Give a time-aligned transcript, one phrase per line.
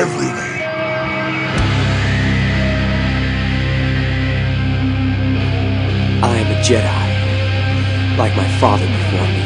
[0.00, 0.56] everywhere.
[6.22, 7.08] I am a Jedi,
[8.16, 9.44] like my father before me.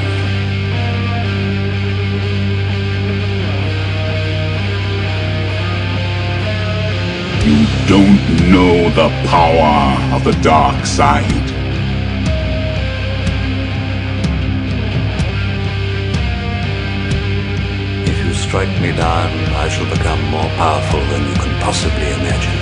[7.48, 7.60] You
[7.92, 11.53] don't know the power of the dark side.
[18.54, 22.52] Strike me down, I shall become more powerful than you can possibly imagine.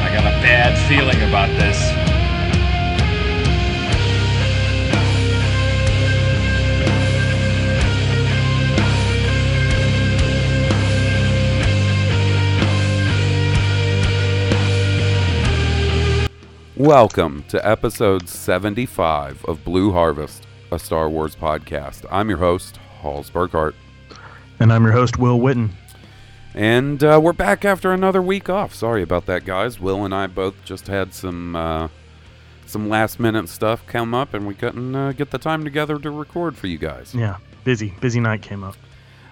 [0.00, 2.05] I got a bad feeling about this.
[16.76, 22.04] Welcome to episode 75 of Blue Harvest, a Star Wars podcast.
[22.10, 23.74] I'm your host, Halls Burkhart,
[24.60, 25.70] And I'm your host, Will Witten.
[26.54, 28.74] and uh, we're back after another week off.
[28.74, 29.80] Sorry about that, guys.
[29.80, 31.88] Will and I both just had some uh,
[32.66, 36.10] some last minute stuff come up, and we couldn't uh, get the time together to
[36.10, 37.14] record for you guys.
[37.14, 38.76] Yeah, busy, busy night came up.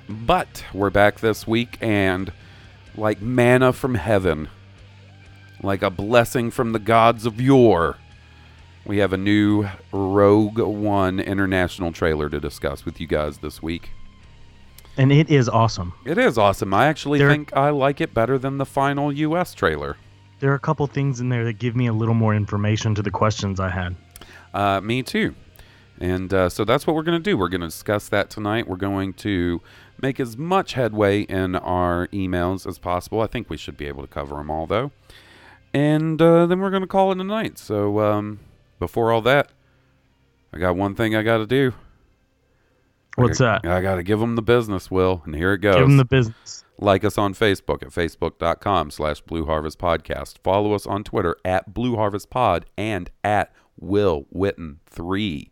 [0.08, 2.32] But we're back this week, and
[2.96, 4.48] like manna from heaven,
[5.62, 7.96] like a blessing from the gods of yore,
[8.86, 13.90] we have a new Rogue One international trailer to discuss with you guys this week.
[14.96, 15.92] And it is awesome.
[16.04, 16.72] It is awesome.
[16.74, 19.96] I actually There- think I like it better than the final US trailer.
[20.40, 23.02] There are a couple things in there that give me a little more information to
[23.02, 23.96] the questions I had.
[24.52, 25.34] Uh, me too.
[26.00, 27.38] And uh, so that's what we're going to do.
[27.38, 28.68] We're going to discuss that tonight.
[28.68, 29.62] We're going to
[30.02, 33.20] make as much headway in our emails as possible.
[33.20, 34.90] I think we should be able to cover them all, though.
[35.74, 37.58] And uh, then we're going to call it a night.
[37.58, 38.40] So um,
[38.78, 39.50] before all that,
[40.52, 41.74] I got one thing I got to do.
[43.16, 43.66] What's I, that?
[43.70, 45.22] I got to give them the business, Will.
[45.26, 45.74] And here it goes.
[45.74, 46.64] Give them the business.
[46.78, 50.38] Like us on Facebook at facebook.com slash Blue Harvest Podcast.
[50.42, 55.50] Follow us on Twitter at Blue Harvest Pod and at Will Witten 3.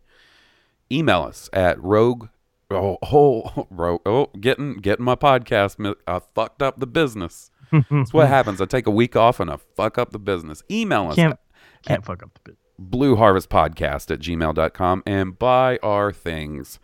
[0.91, 2.27] Email us at rogue
[2.73, 7.51] oh, oh, rogue, oh getting getting my podcast I fucked up the business.
[7.89, 8.61] That's what happens.
[8.61, 10.63] I take a week off and I fuck up the business.
[10.71, 11.39] Email us Can't
[11.83, 12.57] can't fuck up the bit.
[12.79, 16.79] blue harvest podcast at gmail.com and buy our things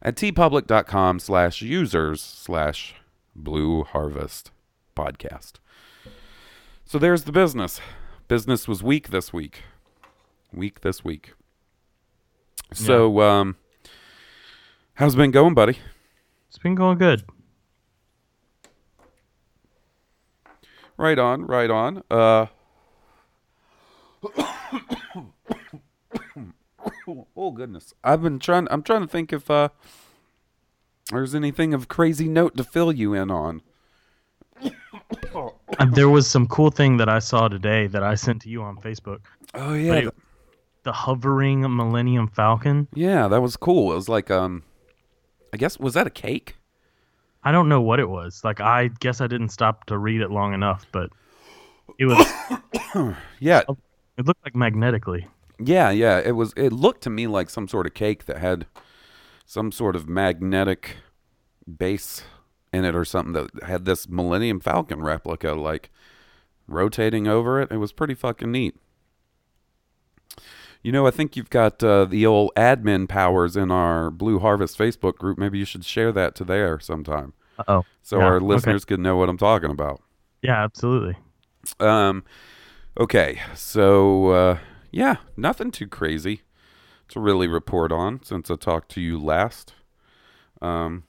[0.00, 2.94] at teepublic.com slash users slash
[3.34, 4.50] blue harvest
[4.96, 5.54] podcast
[6.84, 7.80] so there's the business
[8.28, 9.62] business was weak this week
[10.52, 11.34] week this week
[12.72, 13.56] so um
[14.94, 15.78] how's it been going buddy
[16.48, 17.24] It's been going good.
[20.98, 22.02] Right on right on.
[22.10, 22.46] Uh
[27.36, 27.94] oh goodness.
[28.04, 29.68] I've been trying i'm trying to think if uh
[31.10, 33.62] there's anything of crazy note to fill you in on.
[35.92, 38.76] There was some cool thing that I saw today that I sent to you on
[38.78, 39.20] Facebook.
[39.54, 39.92] oh yeah.
[39.94, 40.12] But th-
[40.82, 42.88] the hovering Millennium Falcon.
[42.94, 43.92] yeah that was cool.
[43.92, 44.64] It was like um
[45.54, 46.56] i guess was that a cake
[47.48, 48.42] I don't know what it was.
[48.44, 51.08] Like I guess I didn't stop to read it long enough, but
[51.98, 52.18] it was
[53.40, 53.62] yeah.
[54.18, 55.26] It looked like magnetically.
[55.58, 56.18] yeah yeah.
[56.18, 58.66] It was it looked to me like some sort of cake that had
[59.46, 60.98] some sort of magnetic
[61.78, 62.22] base
[62.70, 65.90] in it or something that had this millennium falcon replica like
[66.66, 67.72] rotating over it.
[67.72, 68.76] It was pretty fucking neat.
[70.82, 74.76] You know i think you've got uh, the old admin powers in our blue harvest
[74.76, 75.38] facebook group.
[75.38, 77.32] Maybe you should share that to there sometime
[77.66, 77.84] Oh.
[78.02, 78.44] so Yeah, our okay.
[78.44, 80.00] listeners can know what i'm talking about
[80.42, 81.16] Yeah, absolutely.
[81.80, 82.24] um,
[82.98, 84.58] okay, so uh,
[84.92, 86.42] yeah, nothing too crazy
[87.08, 89.72] to really report on since I talked to you last.
[90.62, 91.04] Um,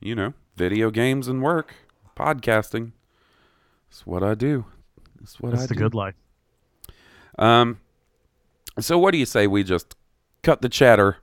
[0.00, 1.74] you know, video games and work,
[2.16, 2.92] podcasting.
[3.90, 4.64] It's what I do.
[5.22, 5.80] It's what That's I the do.
[5.80, 6.14] good life.
[7.38, 7.78] Um,
[8.78, 9.94] so what do you say we just
[10.42, 11.18] cut the chatter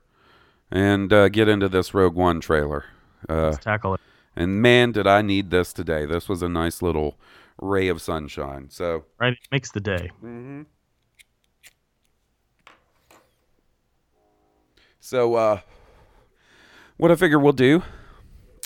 [0.70, 2.84] and uh, get into this Rogue One trailer?
[3.28, 4.00] Uh, Let's tackle it.
[4.36, 6.06] And man, did I need this today.
[6.06, 7.18] This was a nice little
[7.60, 8.70] ray of sunshine.
[8.70, 9.32] So, Right?
[9.32, 10.10] It makes the day.
[15.00, 15.60] so uh,
[16.96, 17.82] what I figure we'll do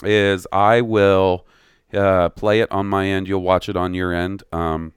[0.03, 1.45] is I will
[1.93, 3.27] uh, play it on my end.
[3.27, 4.43] You'll watch it on your end.
[4.51, 4.93] Um,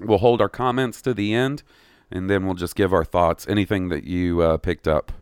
[0.00, 1.62] we'll hold our comments to the end,
[2.10, 3.46] and then we'll just give our thoughts.
[3.48, 5.12] Anything that you uh, picked up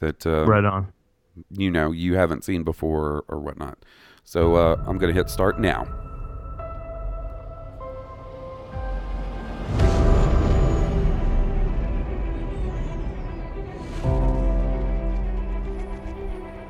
[0.00, 0.92] that uh, Right on.
[1.50, 3.78] You know you haven't seen before or whatnot.
[4.24, 5.86] So uh, I'm gonna hit start now.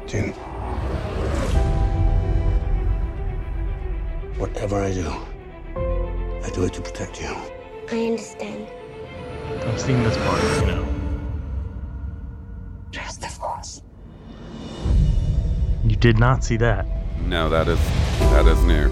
[0.07, 0.33] Jyn.
[4.39, 5.09] Whatever I do,
[6.45, 7.35] I do it to protect you.
[7.91, 8.69] I understand.
[9.67, 10.89] I've seen this part, you know.
[16.01, 16.87] Did not see that.
[17.27, 17.81] No, that is
[18.21, 18.89] that is new.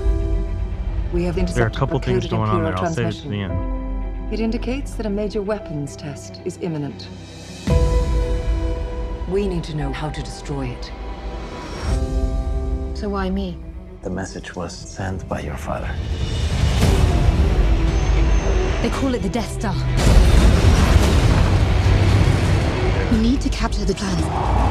[1.13, 2.77] We have There are a couple the things coded going on there.
[2.77, 4.33] I'll save it to the end.
[4.33, 7.07] It indicates that a major weapons test is imminent.
[9.29, 10.85] We need to know how to destroy it.
[12.97, 13.57] So why me?
[14.03, 15.91] The message was sent by your father.
[18.83, 19.75] They call it the Death Star.
[23.13, 24.66] We need to capture the planet.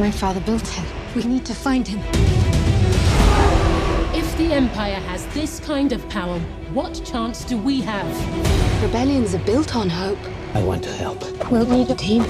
[0.00, 1.98] If my father built it, we need to find him.
[4.14, 6.38] If the Empire has this kind of power,
[6.72, 8.82] what chance do we have?
[8.82, 10.18] Rebellions are built on hope.
[10.54, 11.20] I want to help.
[11.50, 12.22] We'll need a team.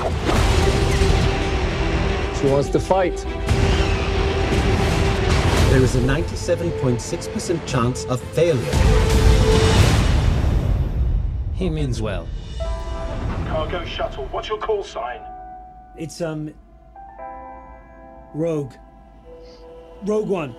[2.35, 3.19] She wants to fight.
[5.71, 8.75] There is a 97.6% chance of failure.
[11.55, 12.27] He means well.
[13.47, 15.21] Cargo shuttle, what's your call sign?
[15.97, 16.53] It's, um.
[18.35, 18.75] Rogue.
[20.05, 20.55] Rogue One.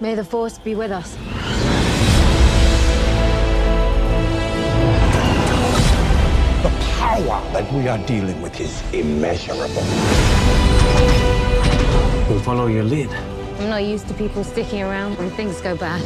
[0.00, 1.16] May the Force be with us.
[6.62, 9.82] The power that we are dealing with is immeasurable.
[12.28, 13.10] We'll follow your lead.
[13.58, 16.00] I'm not used to people sticking around when things go bad.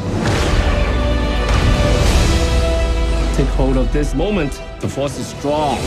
[3.36, 4.62] Take hold of this moment.
[4.80, 5.78] The force is strong.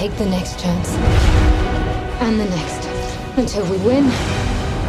[0.00, 0.88] Take the next chance.
[2.22, 2.86] And the next.
[3.36, 4.06] Until we win.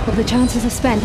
[0.08, 1.04] Or the chances are spent.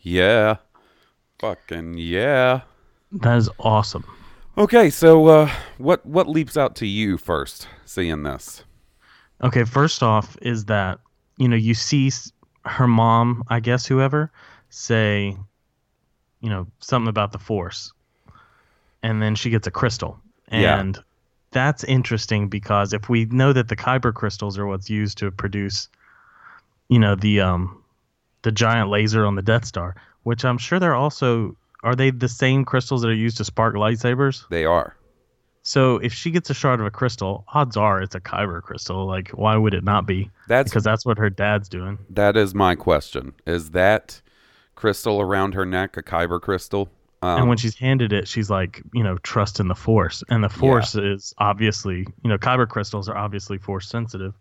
[0.00, 0.56] Yeah,
[1.38, 2.62] fucking yeah.
[3.12, 4.04] That is awesome.
[4.58, 8.64] Okay, so uh, what what leaps out to you first seeing this?
[9.44, 10.98] Okay, first off, is that
[11.36, 12.10] you know you see
[12.64, 14.30] her mom, I guess whoever,
[14.70, 15.36] say,
[16.40, 17.92] you know, something about the Force,
[19.02, 20.18] and then she gets a crystal,
[20.50, 20.78] Yeah.
[20.78, 20.98] and
[21.50, 25.88] that's interesting because if we know that the Kyber crystals are what's used to produce,
[26.88, 27.82] you know, the um,
[28.42, 32.28] the giant laser on the Death Star, which I'm sure they're also are they the
[32.28, 34.48] same crystals that are used to spark lightsabers?
[34.48, 34.94] They are.
[35.62, 39.06] So if she gets a shard of a crystal, odds are it's a Kyber crystal.
[39.06, 40.30] Like, why would it not be?
[40.48, 41.98] That's because that's what her dad's doing.
[42.10, 43.32] That is my question.
[43.46, 44.20] Is that
[44.74, 46.88] crystal around her neck a kyber crystal?
[47.22, 50.42] Um, and when she's handed it, she's like, you know, trust in the Force, and
[50.42, 54.34] the Force is obviously, you know, Kyber crystals are obviously Force sensitive.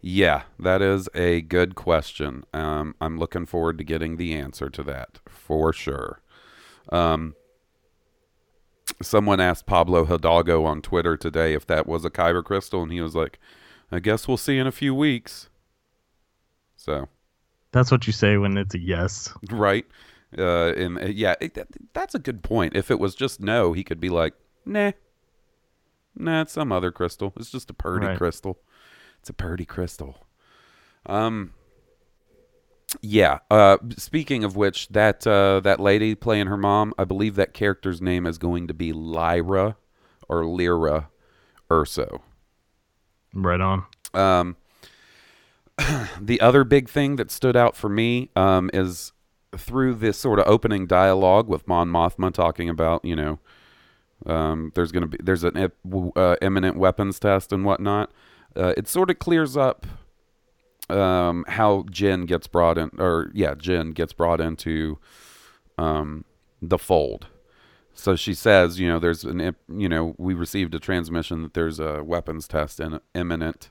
[0.00, 2.42] Yeah, that is a good question.
[2.52, 6.20] Um, I'm looking forward to getting the answer to that for sure.
[6.90, 7.36] Um,
[9.02, 13.00] someone asked Pablo Hidalgo on Twitter today if that was a kyber crystal, and he
[13.00, 13.38] was like,
[13.90, 15.48] "I guess we'll see in a few weeks."
[16.76, 17.08] So,
[17.72, 19.32] That's what you say when it's a yes.
[19.50, 19.86] right,
[20.36, 22.74] uh, and uh, yeah, it, that, that's a good point.
[22.76, 24.34] If it was just no, he could be like,
[24.66, 24.92] "Nah,
[26.16, 27.32] nah, it's some other crystal.
[27.36, 28.18] It's just a purdy Right.
[28.18, 28.58] crystal.
[29.20, 30.26] It's a purdy crystal."
[31.06, 31.54] Um.
[33.00, 33.38] Yeah.
[33.50, 33.78] Uh.
[33.96, 38.26] Speaking of which, that uh, that lady playing her mom, I believe that character's name
[38.26, 39.76] is going to be Lyra
[40.28, 41.08] or Lyra
[41.70, 42.20] Erso.
[43.34, 43.84] Right on.
[44.14, 44.56] Um.
[46.20, 49.12] the other big thing that stood out for me um, is
[49.56, 53.38] through this sort of opening dialogue with Mon Mothma talking about, you know,
[54.26, 55.72] um, there's going to be there's an
[56.16, 58.12] uh, imminent weapons test and whatnot.
[58.56, 59.86] Uh, it sort of clears up
[60.88, 64.98] um, how Jyn gets brought in, or yeah, Jyn gets brought into
[65.78, 66.24] um,
[66.60, 67.26] the fold.
[67.94, 71.78] So she says, you know, there's an, you know, we received a transmission that there's
[71.78, 73.70] a weapons test in, imminent.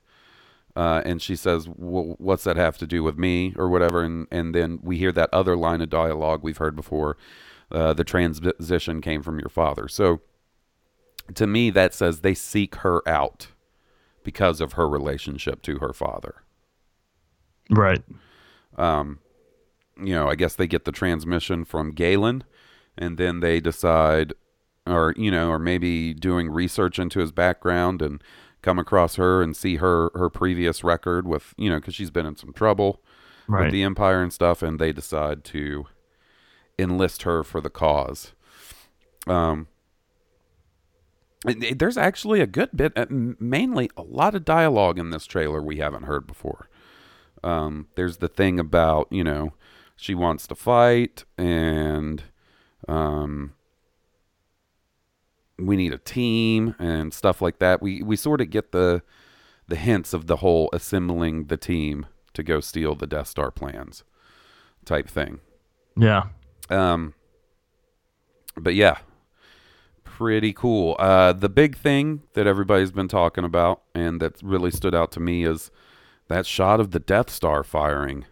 [0.75, 4.03] Uh, and she says, well, "What's that have to do with me?" or whatever.
[4.03, 7.18] And and then we hear that other line of dialogue we've heard before.
[7.70, 9.88] Uh, the transition came from your father.
[9.88, 10.22] So
[11.36, 13.48] to me, that says they seek her out
[14.24, 16.44] because of her relationship to her father.
[17.70, 18.01] Right.
[18.77, 19.20] Um,
[20.01, 22.44] you know, I guess they get the transmission from Galen,
[22.98, 24.34] and then they decide,
[24.88, 28.22] or you know, or maybe doing research into his background and
[28.62, 32.25] come across her and see her her previous record with you know because she's been
[32.25, 33.01] in some trouble
[33.48, 33.63] Right.
[33.65, 35.88] with the empire and stuff, and they decide to
[36.80, 38.34] enlist her for the cause.
[39.27, 39.68] Um,
[41.44, 45.77] there's actually a good bit, uh, mainly a lot of dialogue in this trailer we
[45.77, 46.70] haven't heard before.
[47.43, 49.53] Um, there's the thing about you know
[49.95, 52.24] she wants to fight and
[52.88, 53.53] um,
[55.57, 57.81] we need a team and stuff like that.
[57.81, 59.03] We we sort of get the
[59.67, 64.03] the hints of the whole assembling the team to go steal the Death Star plans
[64.86, 65.39] type thing.
[65.95, 66.27] Yeah.
[66.69, 67.13] Um,
[68.57, 68.98] but yeah,
[70.03, 70.95] pretty cool.
[71.00, 75.19] Uh, the big thing that everybody's been talking about and that really stood out to
[75.19, 75.71] me is
[76.31, 78.25] that shot of the Death Star firing.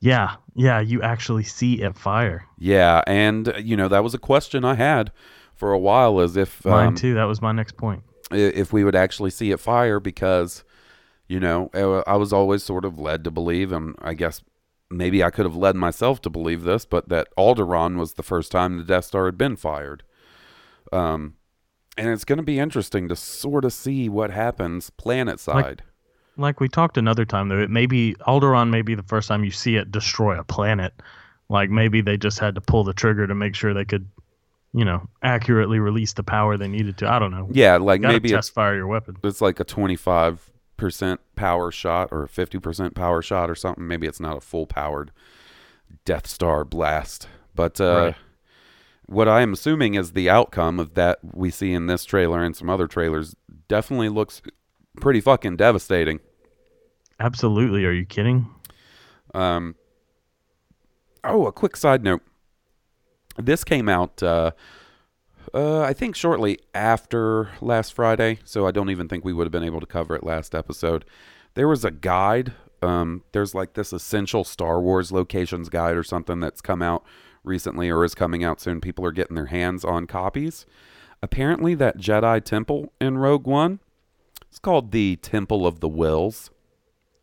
[0.00, 0.36] Yeah.
[0.54, 0.80] Yeah.
[0.80, 2.46] You actually see it fire.
[2.58, 5.12] Yeah, and uh, you know that was a question I had
[5.54, 7.14] for a while, as if Mine um, too.
[7.14, 8.02] That was my next point.
[8.30, 10.64] if we would actually see it fire because
[11.28, 14.42] you know uh, I was always sort of led to believe, and I guess
[14.90, 18.52] maybe I could have led myself to believe this, but that Alderaan was the first
[18.52, 20.02] time the Death Star had been fired.
[20.92, 21.34] Um,
[21.96, 25.64] and it's going to be interesting to sort of see what happens planet side.
[25.64, 25.82] Like
[26.36, 29.50] we talked another time though, it may be Alderaan may be the first time you
[29.50, 30.92] see it destroy a planet.
[31.48, 34.08] Like maybe they just had to pull the trigger to make sure they could,
[34.72, 37.08] you know, accurately release the power they needed to.
[37.08, 37.48] I don't know.
[37.52, 39.16] yeah, like maybe test fire your weapon.
[39.22, 43.86] it's like a twenty-five percent power shot or a fifty percent power shot or something.
[43.86, 45.12] Maybe it's not a full powered
[46.04, 48.16] Death Star blast, but uh, Right.
[49.06, 52.56] what I am assuming is the outcome of that we see in this trailer and
[52.56, 53.36] some other trailers
[53.68, 54.42] definitely looks
[55.00, 56.20] pretty fucking devastating.
[57.20, 57.84] Absolutely.
[57.84, 58.48] Are you kidding?
[59.34, 59.76] Um,
[61.22, 62.22] oh, a quick side note.
[63.36, 64.52] This came out, uh,
[65.52, 69.52] uh, I think, shortly after last Friday, so I don't even think we would have
[69.52, 71.04] been able to cover it last episode.
[71.54, 72.52] There was a guide.
[72.82, 77.04] Um, there's like this essential Star Wars locations guide or something that's come out
[77.42, 78.80] recently or is coming out soon.
[78.80, 80.66] People are getting their hands on copies.
[81.22, 83.80] Apparently, that Jedi temple in Rogue One,
[84.54, 86.52] it's called the Temple of the Wills.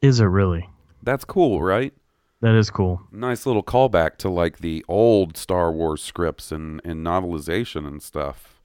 [0.02, 0.70] Is it really?
[1.02, 1.94] That's cool, right?
[2.42, 3.02] That is cool.
[3.10, 8.60] nice little callback to like the old Star Wars scripts and, and novelization and stuff.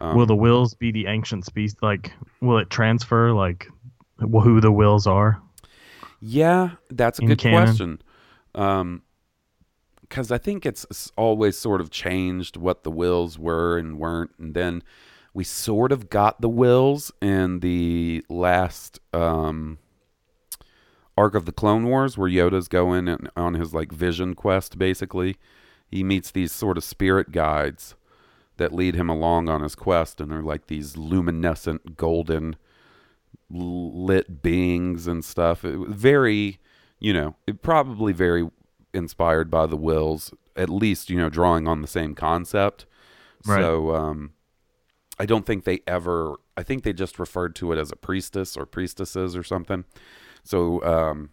[0.00, 1.74] Um, will the wills be the ancient species?
[1.82, 3.66] Like, will it transfer like
[4.20, 5.42] who the wills are?
[6.20, 7.64] yeah, that's a good canon?
[7.66, 8.02] question.
[8.54, 9.02] Um,
[10.02, 14.54] because I think it's always sort of changed what the wills were and weren't, and
[14.54, 14.84] then
[15.36, 19.76] we sort of got the wills in the last um
[21.14, 24.78] arc of the Clone Wars, where Yoda's going and on his like vision quest.
[24.78, 25.36] Basically,
[25.90, 27.96] he meets these sort of spirit guides
[28.56, 32.56] that lead him along on his quest, and they're like these luminescent golden
[33.50, 35.66] lit beings and stuff.
[35.66, 36.58] It was very,
[36.98, 38.48] you know, it probably very
[38.94, 42.86] inspired by the Wills, at least you know, drawing on the same concept.
[43.44, 43.60] Right.
[43.60, 44.32] So, um,
[45.18, 46.36] I don't think they ever.
[46.56, 49.84] I think they just referred to it as a priestess or priestesses or something.
[50.42, 51.30] So, um,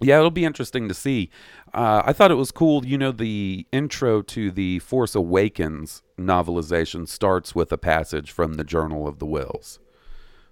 [0.00, 1.30] yeah, it'll be interesting to see.
[1.72, 2.84] Uh, I thought it was cool.
[2.84, 8.64] You know, the intro to the Force Awakens novelization starts with a passage from the
[8.64, 9.78] Journal of the Wills.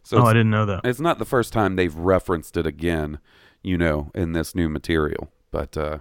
[0.04, 0.82] So Oh, I didn't know that.
[0.84, 3.18] It's not the first time they've referenced it again,
[3.62, 5.30] you know, in this new material.
[5.50, 5.98] But uh,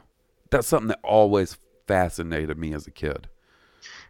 [0.50, 3.28] that's something that always fascinated me as a kid.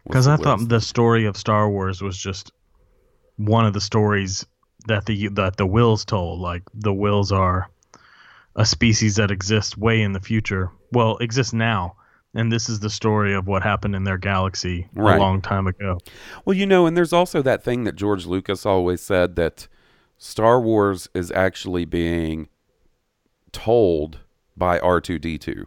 [0.04, 2.52] Because I thought the story of Star Wars was just
[3.36, 4.44] one of the stories
[4.86, 6.40] that the that the Wills told.
[6.40, 7.68] Like the Wills are
[8.56, 10.70] a species that exists way in the future.
[10.92, 11.96] Well, exists now,
[12.34, 15.16] and this is the story of what happened in their galaxy Right.
[15.16, 15.98] a long time ago.
[16.44, 19.68] Well, you know, and there's also that thing that George Lucas always said that
[20.18, 22.48] Star Wars is actually being
[23.52, 24.18] told
[24.56, 25.64] by R2D2.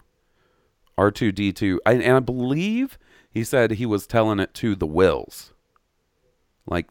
[0.98, 2.98] R2D2, I, and I believe
[3.36, 5.52] he said he was telling it to the Wills.
[6.66, 6.88] Like,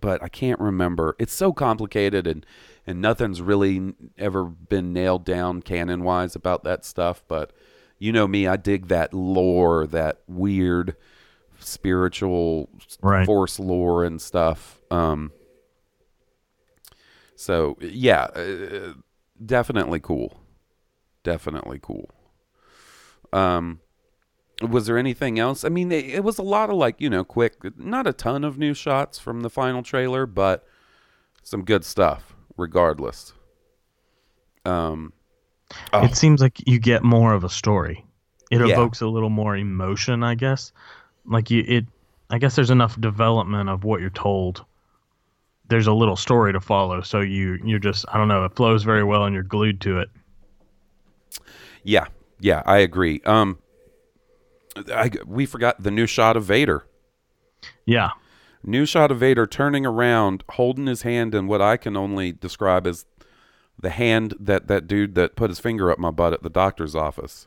[0.00, 1.14] but I can't remember.
[1.18, 2.44] It's so complicated and
[2.86, 7.22] and nothing's really ever been nailed down canon wise about that stuff.
[7.28, 7.52] But
[7.98, 10.96] you know me, I dig that lore, that weird
[11.60, 12.70] spiritual
[13.02, 13.26] Right.
[13.26, 14.80] force lore and stuff.
[14.90, 15.30] Um,
[17.36, 18.94] So yeah, uh,
[19.44, 20.40] definitely cool.
[21.22, 22.10] Definitely cool.
[23.32, 23.80] Um,
[24.70, 25.64] was there anything else?
[25.64, 28.44] I mean, it, it was a lot of like you know, quick, not a ton
[28.44, 30.66] of new shots from the final trailer, but
[31.42, 33.32] some good stuff regardless.
[34.64, 35.12] Um,
[35.92, 38.04] oh, It seems like you get more of a story.
[38.50, 38.74] It Yeah.
[38.74, 40.72] evokes a little more emotion, I guess.
[41.24, 41.86] Like you, it.
[42.30, 44.64] I guess there's enough development of what you're told.
[45.68, 48.44] There's a little story to follow, so you you're just I don't know.
[48.44, 50.08] It flows very well, and you're glued to it.
[51.82, 52.06] yeah,
[52.40, 53.20] yeah, I agree.
[53.24, 53.58] Um,
[54.76, 56.86] I we forgot the new shot of Vader.
[57.86, 58.10] Yeah,
[58.64, 62.86] New shot of Vader turning around, holding his hand in what I can only describe
[62.86, 63.04] as
[63.78, 66.94] the hand that that dude that put his finger up my butt at the doctor's
[66.94, 67.46] office.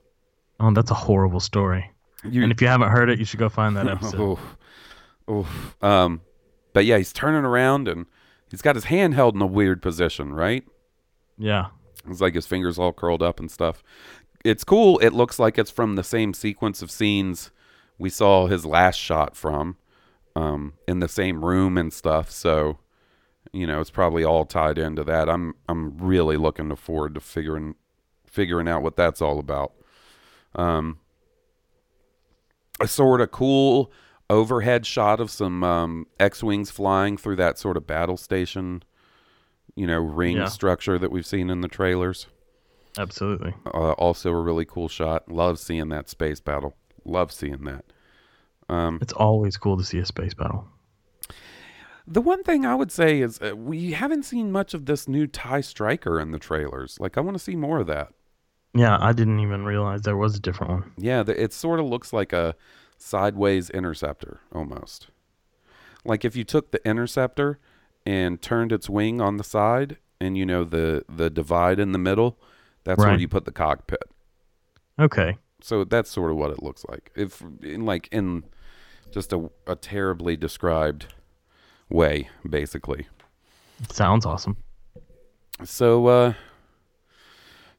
[0.60, 1.92] Oh, that's a horrible story.
[2.24, 4.20] You- and if you haven't heard it, you should go find that episode.
[4.20, 4.58] Oof.
[5.30, 5.84] Oof.
[5.84, 6.22] Um,
[6.74, 8.06] but yeah, he's turning around and
[8.52, 10.64] he's got his hand held in a weird position, right?
[11.38, 11.68] Yeah.
[12.10, 13.84] It's like his fingers all curled up and stuff.
[14.46, 15.00] It's cool.
[15.00, 17.50] It looks like it's from the same sequence of scenes
[17.98, 19.78] we saw his last shot from,
[20.36, 22.30] um, in the same room and stuff.
[22.30, 22.78] So,
[23.52, 25.30] you know, it's probably all tied into that.
[25.30, 27.74] I'm I'm really looking forward to figuring
[28.28, 29.74] figuring out what that's all about.
[30.54, 31.00] Um,
[32.80, 33.92] a sort of cool
[34.30, 38.84] overhead shot of some um, X-wings flying through that sort of battle station,
[39.76, 40.46] you know, ring Yeah.
[40.50, 42.28] structure that we've seen in the trailers.
[42.98, 43.54] Absolutely.
[43.66, 45.30] Uh, also a really cool shot.
[45.32, 46.76] Love seeing that space battle.
[47.04, 47.86] Love seeing that.
[48.70, 50.68] Um, It's always cool to see a space battle.
[52.08, 55.28] the one thing I would say is uh, we haven't seen much of this new
[55.28, 56.98] Tie Striker in the trailers.
[57.00, 58.14] Like I want to see more of that.
[58.74, 60.92] Yeah, I didn't even realize there was a different one.
[60.98, 62.56] Yeah, the, it sort of looks like a
[62.98, 65.08] sideways interceptor almost.
[66.04, 67.60] Like if you took the interceptor
[68.06, 71.98] and turned its wing on the side, and you know the the divide in the
[72.00, 72.38] middle,
[72.86, 74.04] that's where you put the cockpit.
[74.98, 75.38] Okay.
[75.62, 77.12] So that's sort of what it looks like.
[77.16, 78.44] If in like in
[79.12, 81.08] just a a terribly described
[81.90, 83.08] way, basically.
[83.92, 84.58] Sounds awesome.
[85.64, 86.34] So uh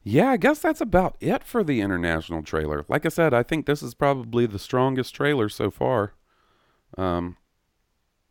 [0.02, 2.84] yeah, I guess that's about it for the international trailer.
[2.88, 6.14] Like I said, I think this is probably the strongest trailer so far.
[6.98, 7.36] Um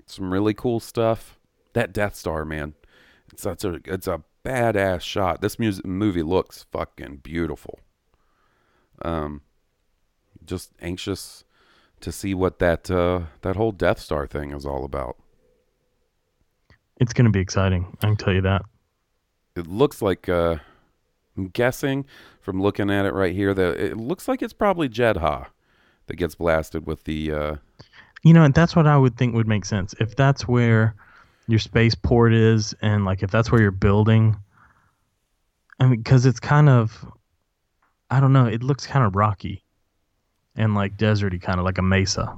[0.06, 1.40] some really cool stuff.
[1.74, 2.74] That Death Star, man.
[3.32, 5.42] It's such a it's a badass shot.
[5.42, 7.80] This music movie looks fucking beautiful.
[9.04, 9.42] Um
[10.46, 11.44] just anxious
[12.02, 15.18] to see what that uh that whole Death Star thing is all about.
[16.98, 17.98] It's going to be exciting.
[18.02, 18.62] I can tell you that.
[19.56, 20.58] it looks like uh
[21.38, 22.06] I'm guessing
[22.40, 25.48] from looking at it right here that it looks like it's probably Jedha
[26.08, 27.56] that gets blasted with the uh
[28.24, 29.94] You know, and that's what I would think would make sense.
[30.00, 30.96] If that's where
[31.48, 34.38] your spaceport is, and like if that's where you're building,
[35.80, 37.06] I mean, because it's kind of,
[38.10, 39.64] I don't know, it looks kind of rocky
[40.56, 42.38] and like deserty, kind of like a mesa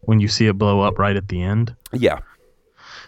[0.00, 1.74] when you see it blow up right at the end.
[1.92, 2.20] yeah.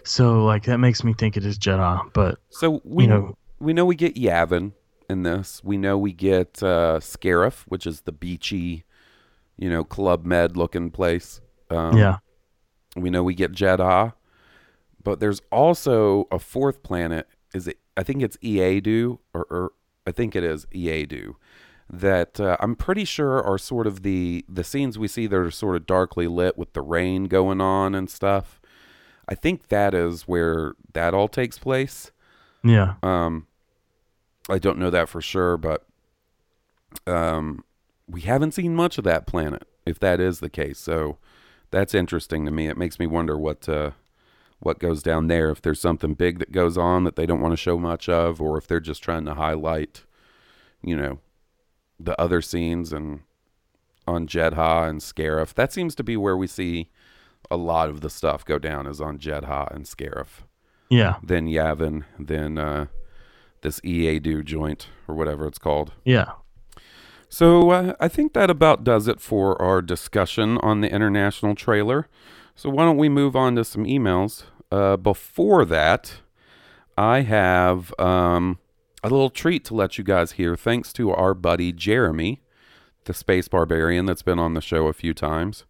[0.04, 3.72] So like that makes me think it is Jedha, but So we You know we
[3.72, 4.72] know we get Yavin
[5.10, 5.60] in this.
[5.62, 8.84] We know we get uh Scarif, which is the beachy,
[9.58, 11.40] you know, Club Med looking place.
[11.68, 12.18] Um, yeah,
[12.96, 14.14] We know we get Jedha,
[15.02, 17.28] but there's also a fourth planet.
[17.54, 17.78] Is it?
[17.96, 19.72] I think it's Eadu, or, or
[20.06, 21.34] I think it is Eadu.
[21.90, 25.50] That uh, I'm pretty sure are sort of the the scenes we see that are
[25.50, 28.60] sort of darkly lit with the rain going on and stuff.
[29.28, 32.10] I think that is where that all takes place.
[32.64, 32.94] yeah.
[33.02, 33.46] Um,
[34.48, 35.86] I don't know that for sure, but
[37.06, 37.64] um,
[38.06, 40.78] we haven't seen much of that planet, if that is the case.
[40.78, 41.18] So
[41.70, 42.68] that's interesting to me.
[42.68, 43.90] It makes me wonder what uh,
[44.60, 45.50] what goes down there.
[45.50, 48.40] If there's something big that goes on that they don't want to show much of,
[48.40, 50.04] or if they're just trying to highlight,
[50.82, 51.18] you know,
[51.98, 53.20] the other scenes and
[54.06, 55.52] on Jedha and Scarif.
[55.54, 56.90] That seems to be where we see
[57.50, 60.44] a lot of the stuff go down is on Jedha and Scarif
[60.88, 62.86] Yeah, then Yavin, then uh,
[63.62, 65.92] this Eadu joint or whatever it's called.
[66.04, 66.32] yeah.
[67.30, 72.08] So uh, I think that about does it for our discussion on the international trailer.
[72.58, 74.42] So why don't we move on to some emails?
[74.72, 76.14] Uh, before that,
[76.96, 78.58] I have um,
[79.00, 80.56] a little treat to let you guys hear.
[80.56, 82.42] Thanks to our buddy Jeremy,
[83.04, 85.66] the space barbarian that's been on the show a few times.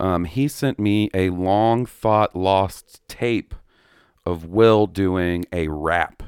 [0.00, 3.54] Um, he sent me a long thought lost tape
[4.24, 6.24] of Will doing a rap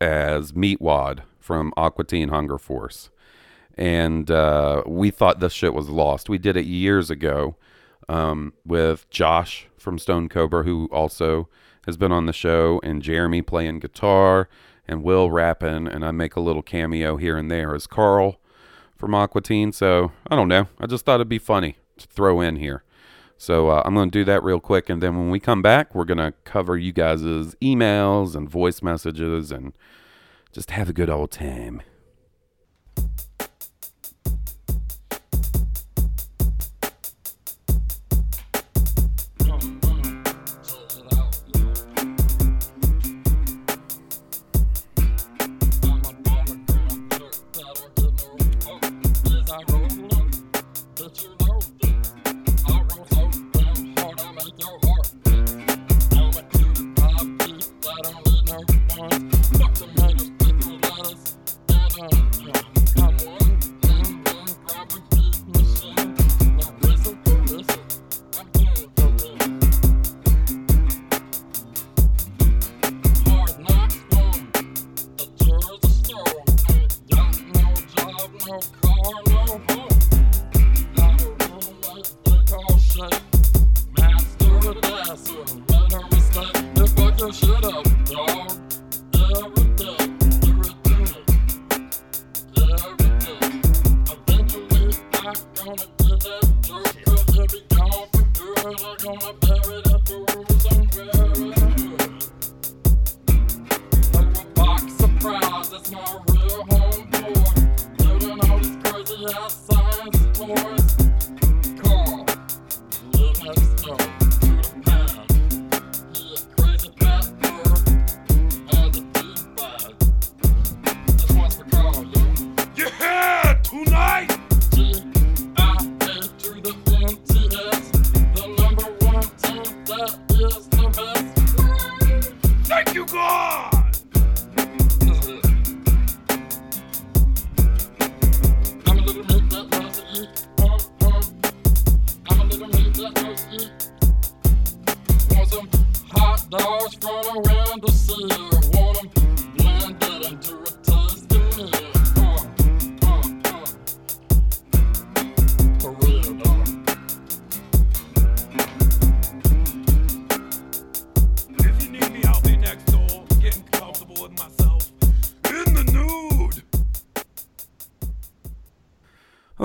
[0.00, 3.10] as Meatwad from Aqua Teen Hunger Force.
[3.76, 6.28] And uh, we thought this shit was lost.
[6.28, 7.56] We did it years ago
[8.08, 11.48] um, with Josh from Stone Cobra, who also
[11.86, 14.48] has been on the show, and Jeremy playing guitar,
[14.86, 18.40] and Will rapping, and I make a little cameo here and there as Carl
[18.96, 19.72] from Aqua Teen.
[19.72, 20.68] So I don't know.
[20.80, 22.84] I just thought it'd be funny to throw in here.
[23.36, 25.94] So uh, I'm going to do that real quick, and then when we come back,
[25.94, 29.74] we're going to cover you guys' emails and voice messages and
[30.50, 31.82] just have a good old time.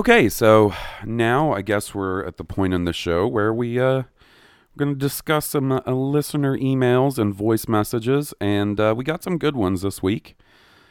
[0.06, 0.74] Okay, so
[1.06, 4.04] now I guess we're at the point in the show where we uh
[4.76, 9.24] we're going to discuss some uh, listener emails and voice messages and uh, we got
[9.24, 10.36] some good ones this week.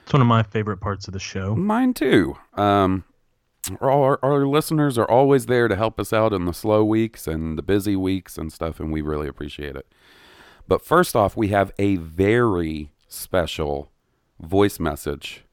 [0.05, 1.55] It's one of my favorite parts of the show.
[1.55, 2.39] Mine too.
[2.55, 3.05] Um
[3.83, 7.59] our, our listeners are always there to help us out in the slow weeks and
[7.59, 9.93] the busy weeks and stuff and we really appreciate it.
[10.67, 13.93] But first off, we have a very special
[14.41, 15.45] voice message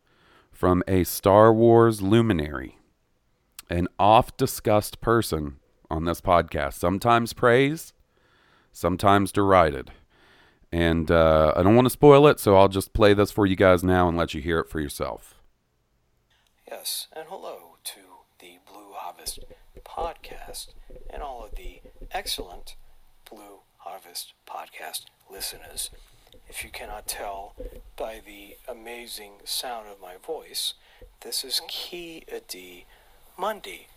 [0.50, 2.79] from a Star Wars luminary
[3.70, 5.58] an oft discussed person
[5.90, 7.94] on this podcast, sometimes praised,
[8.72, 9.92] sometimes derided.
[10.72, 13.56] And uh, I don't want to spoil it, so I'll just play this for you
[13.56, 15.36] guys now and let you hear it for yourself.
[16.68, 18.00] Yes, and hello to
[18.40, 19.40] the Blue Harvest
[19.84, 20.68] podcast
[21.10, 22.76] and all of the excellent
[23.30, 25.90] Blue Harvest podcast listeners.
[26.48, 27.56] If you cannot tell
[27.98, 30.76] by the amazing sound of my voice,
[31.22, 32.86] this is Ki-Adi
[33.40, 33.88] Mundi.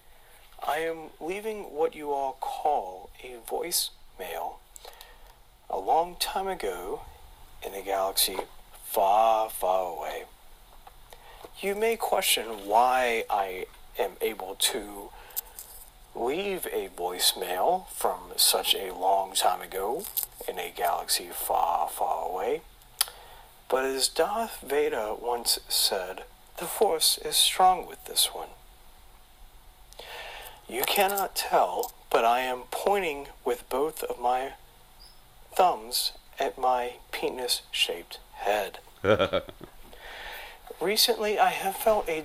[0.64, 4.58] I am leaving what you all call a voicemail
[5.68, 7.00] a long time ago
[7.66, 8.36] in a galaxy
[8.84, 10.26] far, far away.
[11.60, 13.66] You may question why I
[13.98, 15.10] am able to
[16.14, 20.04] leave a voicemail from such a long time ago
[20.46, 22.60] in a galaxy far, far away.
[23.68, 26.22] But as Darth Vader once said,
[26.58, 28.50] the Force is strong with this one.
[30.72, 34.54] You cannot tell, but I am pointing with both of my
[35.54, 38.78] thumbs at my penis shaped head.
[40.80, 42.24] Recently, I have felt a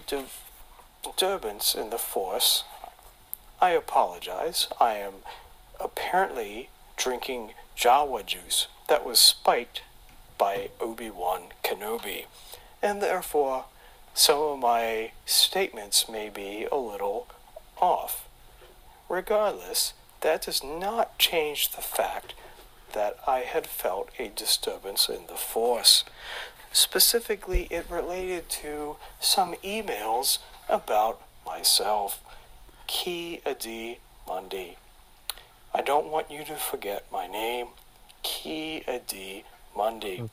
[1.03, 2.63] disturbance in the force.
[3.61, 4.69] I apologize.
[4.79, 5.15] I am
[5.77, 9.81] apparently drinking Jawa juice that was spiked
[10.37, 12.27] by Obi Wan Kenobi,
[12.81, 13.65] and therefore
[14.13, 17.27] some of my statements may be a little
[17.81, 18.26] off.
[19.09, 22.33] Regardless, that does not change the fact
[22.93, 26.03] that I had felt a disturbance in the force.
[26.71, 30.39] Specifically, it related to some emails
[30.69, 32.21] about myself.
[32.87, 34.77] Key Adi Mundi.
[35.73, 37.67] I don't want you to forget my name.
[38.23, 40.29] Kia Adi Mundi.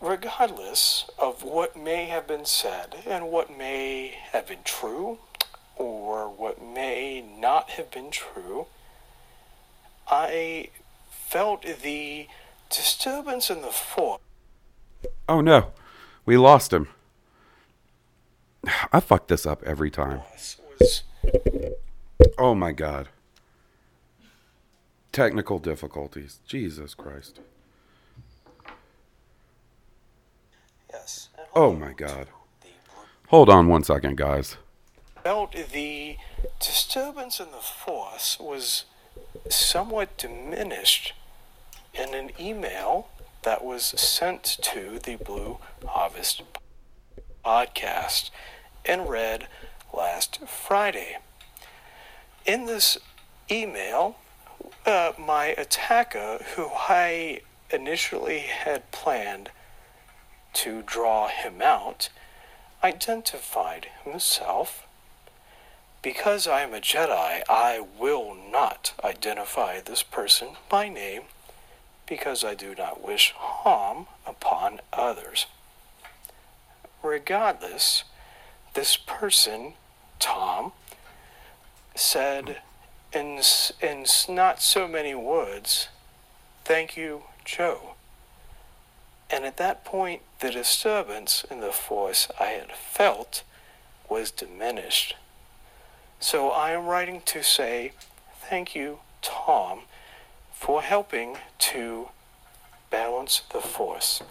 [0.00, 5.18] Regardless of what may have been said and what may have been true
[5.76, 8.66] or what may not have been true,
[10.08, 10.70] I
[11.10, 12.26] felt the
[12.70, 14.20] disturbance in the force.
[15.28, 15.72] Oh no,
[16.24, 16.88] we lost him.
[18.92, 20.20] I fuck this up every time.
[22.38, 23.08] Oh my god.
[25.12, 26.40] Technical difficulties.
[26.46, 27.40] Jesus Christ.
[30.92, 31.30] Yes.
[31.54, 32.28] Oh my god.
[33.28, 34.56] Hold on one second, guys.
[35.26, 36.18] Felt the
[36.60, 38.84] disturbance in the force was
[39.48, 41.14] somewhat diminished
[41.92, 43.08] in an email
[43.42, 46.44] that was sent to the Blue Harvest
[47.44, 48.30] podcast
[48.84, 49.48] and read
[49.92, 51.16] last Friday.
[52.46, 52.96] In this
[53.50, 54.18] email,
[54.86, 59.50] uh, my attacker, who I initially had planned
[60.52, 62.10] to draw him out,
[62.84, 64.85] identified himself.
[66.06, 71.22] Because I am a Jedi, I will not identify this person by name
[72.06, 75.46] because I do not wish harm upon others.
[77.02, 78.04] Regardless,
[78.74, 79.72] this person,
[80.20, 80.70] Tom,
[81.96, 82.58] said
[83.12, 83.40] in,
[83.82, 85.88] in not so many words,
[86.64, 87.96] Thank you, Joe.
[89.28, 93.42] And at that point, the disturbance in the force I had felt
[94.08, 95.16] was diminished.
[96.18, 97.92] So I am writing to say
[98.48, 99.82] thank you, Tom,
[100.52, 102.08] for helping to
[102.90, 104.22] balance the force.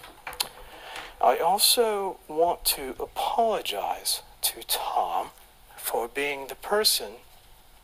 [1.21, 5.27] I also want to apologize to Tom
[5.77, 7.13] for being the person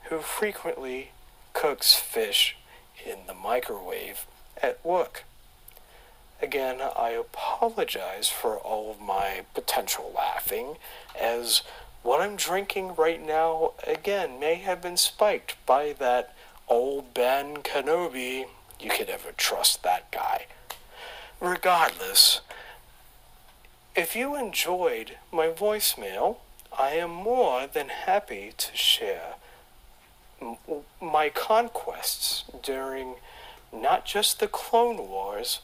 [0.06, 1.12] who frequently
[1.54, 2.58] cooks fish
[3.06, 4.26] in the microwave
[4.62, 5.26] at work.
[6.42, 10.78] Again, I apologize for all of my potential laughing,
[11.20, 11.62] as
[12.04, 16.34] what I'm drinking right now, again, may have been spiked by that
[16.68, 18.46] old Ben Kenobi.
[18.80, 20.48] You could ever trust that guy.
[21.40, 22.42] Regardless,
[23.96, 26.38] if you enjoyed my voicemail,
[26.78, 29.36] I am more than happy to share
[31.02, 33.16] my conquests during
[33.72, 35.60] not just the Clone Wars,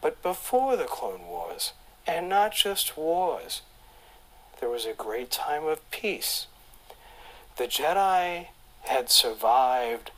[0.00, 1.72] but before the Clone Wars,
[2.06, 3.62] and not just wars.
[4.60, 6.46] There was a great time of peace.
[7.56, 8.48] The Jedi
[8.82, 10.10] had survived,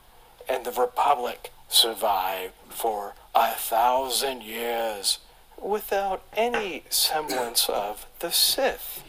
[0.49, 5.19] and the Republic survived for a thousand years
[5.61, 9.05] without any semblance of the Sith.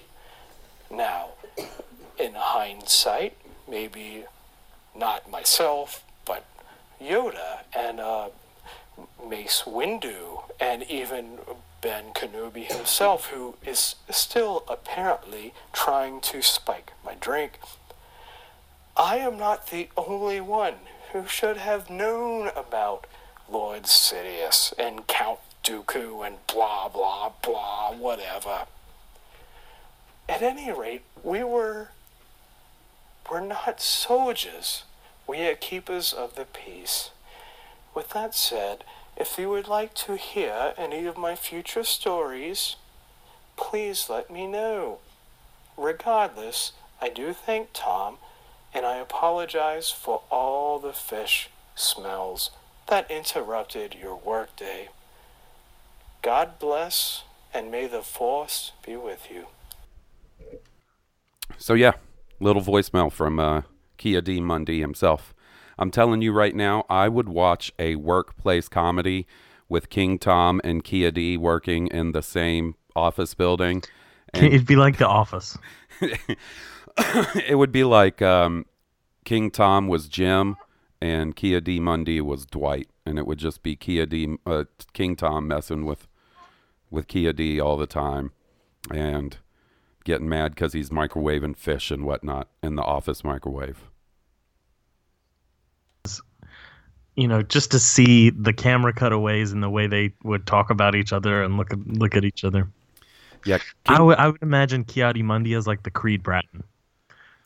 [0.91, 1.29] Now,
[2.19, 3.35] in hindsight,
[3.67, 4.25] maybe
[4.95, 6.45] not myself, but
[7.01, 8.29] Yoda and uh,
[9.27, 11.39] Mace Windu, and even
[11.83, 17.59] Ben Kenobi himself, who is still apparently trying to spike my drink.
[18.95, 20.75] I am not the only one
[21.11, 23.05] who should have known about
[23.49, 28.65] Lord Sidious and Count Dooku and blah blah blah, whatever.
[30.29, 31.89] At any rate, we were
[33.29, 34.83] we're not soldiers.
[35.27, 37.09] We are keepers of the peace.
[37.93, 42.75] With that said, if you would like to hear any of my future stories,
[43.55, 44.99] please let me know.
[45.77, 48.17] Regardless, I do thank Tom,
[48.73, 52.51] and I apologize for all the fish smells
[52.87, 54.89] that interrupted your workday.
[56.21, 57.23] God bless,
[57.53, 59.47] and may the Force be with you.
[61.57, 61.93] So yeah,
[62.39, 63.61] little voicemail from uh,
[63.97, 65.33] Ki-Adi-Mundi himself.
[65.83, 69.27] I'm telling you right now, I would watch a workplace comedy
[69.67, 73.83] with King Tom and Ki-Adi working in the same office building.
[74.33, 75.57] It'd be like The Office.
[75.99, 78.65] it would be like um,
[79.25, 80.55] King Tom was Jim
[81.01, 86.07] and Ki-Adi-Mundi was Dwight, and it would just be Ki-Adi uh, King Tom messing with
[86.91, 88.31] with Ki-Adi all the time,
[88.89, 89.37] and
[90.05, 93.89] getting mad because he's microwaving fish and whatnot in the office microwave.
[97.15, 100.95] You know, just to see the camera cutaways and the way they would talk about
[100.95, 102.67] each other and look at look at each other.
[103.45, 106.63] Yeah, I would I would imagine Ki-Adi-Mundi as like the Creed Bratton.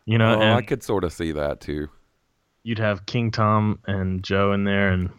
[0.05, 1.89] You know, oh, and I could sort of see that too.
[2.63, 5.09] you'd have King Tom and Joe in there and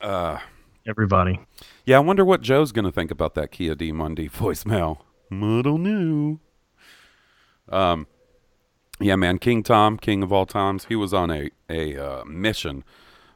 [0.00, 0.38] Uh,
[0.86, 1.38] everybody.
[1.86, 4.98] yeah, I wonder what Joe's gonna think about that Ki-Adi-Mundi voicemail.
[5.30, 6.40] I don't know.
[7.68, 8.06] Um,
[9.00, 12.84] yeah, man, King Tom, King of all times, he was on a a uh, mission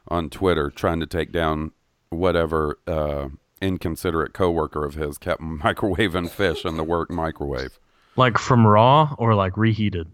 [0.07, 1.71] on Twitter trying to take down
[2.09, 3.29] whatever uh,
[3.61, 7.79] inconsiderate coworker of his kept microwaving fish in the work microwave.
[8.15, 10.07] Like from raw or like reheated?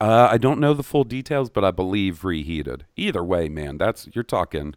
[0.00, 2.84] Uh, I don't know the full details, but I believe reheated.
[2.96, 4.74] Either way, man, that's you're talking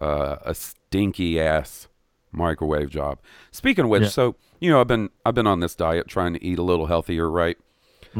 [0.00, 1.86] uh, a stinky ass
[2.32, 3.20] microwave job.
[3.52, 4.08] Speaking of which, Yeah.
[4.08, 6.86] so you know, I've been I've been on this diet trying to eat a little
[6.86, 7.56] healthier, right?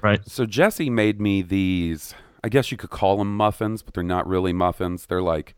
[0.03, 0.21] Right.
[0.29, 2.15] So Jesse made me these.
[2.43, 5.07] I guess you could call them muffins, but they're not really muffins.
[5.07, 5.55] They're like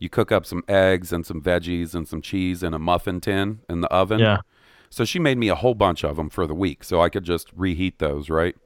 [0.00, 3.60] you cook up some eggs and some veggies and some cheese in a muffin tin
[3.68, 4.18] in the oven.
[4.18, 4.38] Yeah.
[4.88, 7.22] So she made me a whole bunch of them for the week, so I could
[7.22, 8.56] just reheat those, right?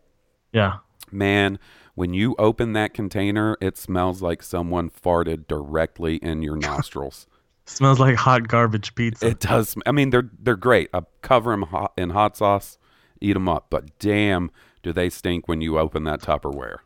[0.53, 0.79] Yeah.
[1.11, 1.59] Man,
[1.95, 7.27] when you open that container, it smells like someone farted directly in your nostrils.
[7.67, 9.27] Smells like hot garbage pizza.
[9.27, 9.75] It does.
[9.87, 10.91] I mean, they're they're great.
[10.93, 12.77] I cover them hot, in hot sauce,
[13.23, 13.69] eat them up.
[13.71, 14.51] But damn,
[14.85, 16.77] do they stink when you open that Tupperware?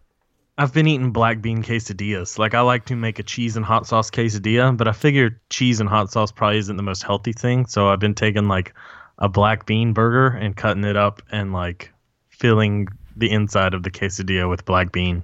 [0.56, 2.38] I've been eating black bean quesadillas.
[2.38, 5.78] Like I like to make a cheese and hot sauce quesadilla, but I figured cheese
[5.80, 7.66] and hot sauce probably isn't the most healthy thing.
[7.66, 8.74] So I've been taking like
[9.18, 11.92] a black bean burger and cutting it up and like
[12.28, 15.22] filling the inside of the quesadilla with black bean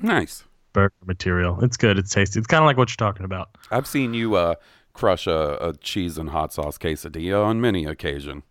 [0.00, 0.44] Nice.
[0.72, 1.62] burger material.
[1.62, 1.98] It's good.
[1.98, 2.38] It's tasty.
[2.38, 3.50] It's kind of like what you're talking about.
[3.70, 4.54] I've seen you uh,
[4.92, 8.42] crush a, a cheese and hot sauce quesadilla on many occasion.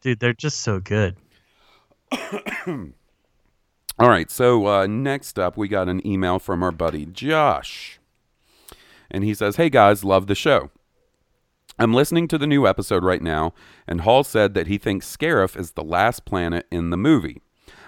[0.00, 1.16] Dude, they're just so good.
[3.98, 7.98] All right, so uh, next up, we got an email from our buddy Josh.
[9.10, 10.70] And he says, Hey guys, love the show.
[11.78, 13.52] I'm listening to the new episode right now,
[13.86, 17.42] and Hall said that he thinks Scarif is the last planet in the movie.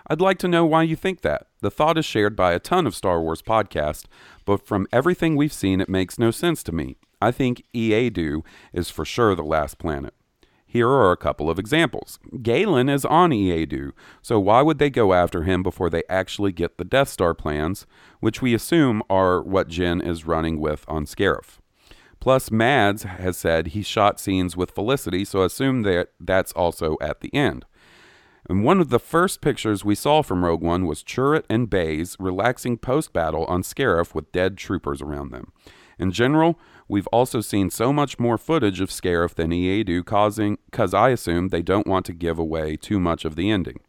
[0.06, 1.46] I'd like to know why you think that.
[1.60, 4.04] The thought is shared by a ton of Star Wars podcasts,
[4.44, 6.96] but from everything we've seen, it makes no sense to me.
[7.20, 10.14] I think Eadu is for sure the last planet.
[10.70, 12.18] Here are a couple of examples.
[12.42, 16.76] Galen is on Eadu, so why would they go after him before they actually get
[16.76, 17.86] the Death Star plans,
[18.20, 21.56] which we assume are what Jyn is running with on Scarif?
[22.20, 27.20] Plus, Mads has said he shot scenes with Felicity, so assume that that's also at
[27.22, 27.64] the end.
[28.46, 32.14] And one of the first pictures we saw from Rogue One was Chirrut and Baze
[32.20, 35.50] relaxing post battle on Scarif with dead troopers around them.
[35.98, 40.94] In general, we've also seen so much more footage of Scarif than Eadu, causing because
[40.94, 43.80] I assume they don't want to give away too much of the ending.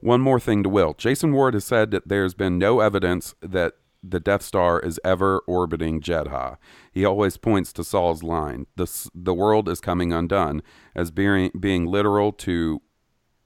[0.00, 0.94] One more thing to Will.
[0.94, 5.40] Jason Ward has said that there's been no evidence that the Death Star is ever
[5.46, 6.58] orbiting Jedha.
[6.92, 10.62] He always points to Saw's line, the, the world is coming undone,
[10.94, 12.82] as being, being literal to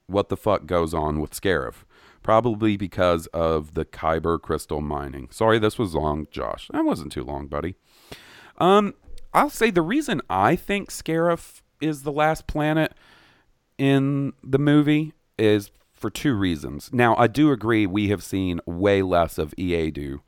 [0.07, 1.85] what the fuck goes on with Scarif.
[2.23, 5.29] Probably because of the Kyber crystal mining.
[5.31, 6.69] Sorry this was long, Josh.
[6.73, 7.77] That wasn't too long, buddy.
[8.61, 8.95] Um,
[9.33, 12.93] I'll say the reason I think Scarif is the last planet
[13.79, 16.91] in the movie is for two reasons.
[16.93, 20.21] Now, I do agree we have seen way less of Eadu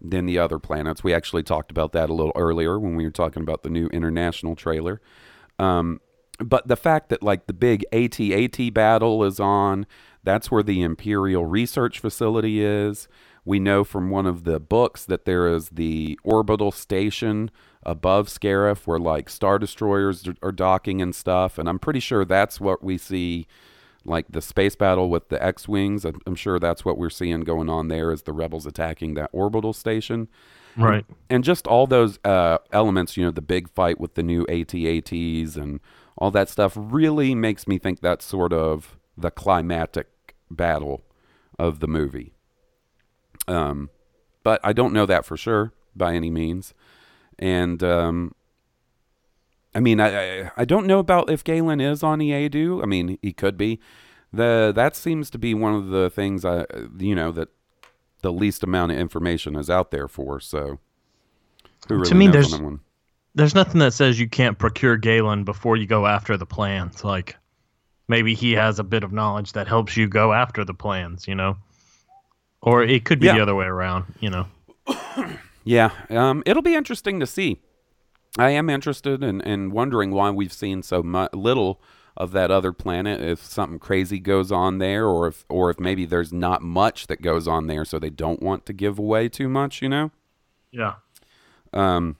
[0.00, 1.02] than the other planets.
[1.02, 3.88] We actually talked about that a little earlier when we were talking about the new
[3.88, 5.00] international trailer.
[5.58, 6.00] Um,
[6.38, 9.86] but the fact that like the big AT-AT battle is on,
[10.22, 13.08] that's where the Imperial Research Facility is.
[13.48, 17.50] We know from one of the books that there is the orbital station
[17.82, 22.60] above Scarif where like star destroyers are- docking and stuff, and I'm pretty sure that's
[22.60, 23.46] what we see
[24.04, 26.04] like the space battle with the X-wings.
[26.04, 29.30] I'm, I'm sure that's what we're seeing going on there is the rebels attacking that
[29.32, 30.28] orbital station.
[30.76, 31.06] Right.
[31.30, 35.56] And just all those uh, elements, you know, the big fight with the new AT-ATs
[35.56, 35.80] and
[36.18, 41.02] all that stuff really makes me think that's sort of the climatic battle
[41.58, 42.34] of the movie.
[43.48, 43.90] Um,
[44.42, 46.74] but I don't know that for sure by any means.
[47.38, 48.34] And um,
[49.74, 52.82] I mean, I, I I don't know about if Galen is on Eadu.
[52.82, 53.80] I mean, he could be.
[54.32, 56.66] The that seems to be one of the things I
[56.98, 57.48] you know that
[58.22, 60.40] the least amount of information is out there for.
[60.40, 60.78] So
[61.88, 62.80] who really to me, there's on
[63.34, 67.04] there's nothing that says you can't procure Galen before you go after the plans.
[67.04, 67.36] Like
[68.08, 71.28] maybe he has a bit of knowledge that helps you go after the plans.
[71.28, 71.56] You know,
[72.62, 73.36] or it could be Yeah.
[73.36, 74.14] the other way around.
[74.20, 74.46] You know.
[75.64, 77.60] Yeah, um, it'll be interesting to see.
[78.38, 81.78] I am interested in, in wondering why we've seen so mu- little
[82.16, 83.20] of that other planet.
[83.20, 87.20] If something crazy goes on there, or if or if maybe there's not much that
[87.20, 89.82] goes on there, so they don't want to give away too much.
[89.82, 90.10] You know.
[90.70, 90.94] Yeah.
[91.74, 92.16] Um,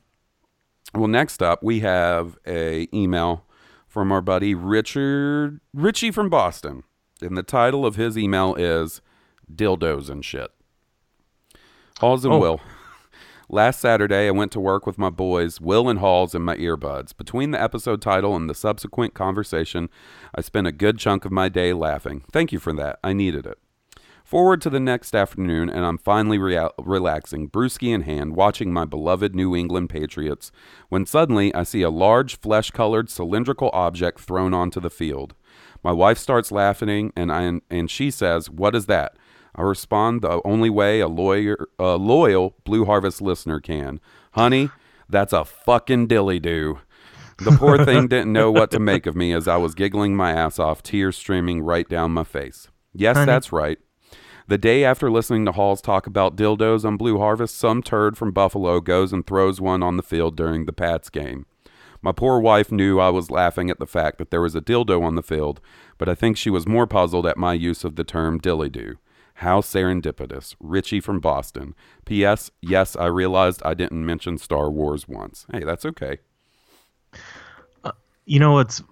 [0.94, 3.46] well, next up we have a email
[3.86, 6.82] from our buddy Richard Richie from Boston,
[7.22, 9.00] and the title of his email is
[9.54, 10.50] "Dildos and Shit."
[12.00, 12.38] Halls and Oh.
[12.38, 12.60] Will.
[13.50, 17.16] Last Saturday, I went to work with my boys, Will and Halls, in my earbuds.
[17.16, 19.88] Between the episode title and the subsequent conversation,
[20.34, 22.24] I spent a good chunk of my day laughing.
[22.30, 22.98] Thank you for that.
[23.02, 23.58] I needed it.
[24.22, 28.84] Forward to the next afternoon, and I'm finally rea- relaxing, brewski in hand, watching my
[28.84, 30.52] beloved New England Patriots,
[30.90, 35.34] when suddenly I see a large, flesh colored, cylindrical object thrown onto the field.
[35.82, 39.16] My wife starts laughing, and, I, and she says, What is that?
[39.58, 43.98] I respond the only way a, lawyer, a loyal Blue Harvest listener can.
[44.32, 44.70] Honey,
[45.08, 46.78] that's a fucking dilly do.
[47.38, 50.30] The poor thing didn't know what to make of me as I was giggling my
[50.30, 52.68] ass off, tears streaming right down my face.
[52.94, 53.26] Yes, Honey.
[53.26, 53.78] that's right.
[54.46, 58.30] The day after listening to Halls talk about dildos on Blue Harvest, some turd from
[58.30, 61.46] Buffalo goes and throws one on the field during the Pats game.
[62.00, 65.02] My poor wife knew I was laughing at the fact that there was a dildo
[65.02, 65.60] on the field,
[65.98, 68.98] but I think she was more puzzled at my use of the term dilly do.
[69.38, 70.56] How serendipitous.
[70.58, 71.76] Richie from Boston.
[72.04, 72.50] P.S.
[72.60, 75.46] Yes, I realized I didn't mention Star Wars once.
[75.52, 76.18] Hey, that's okay.
[77.84, 77.92] Uh,
[78.26, 78.82] you know what's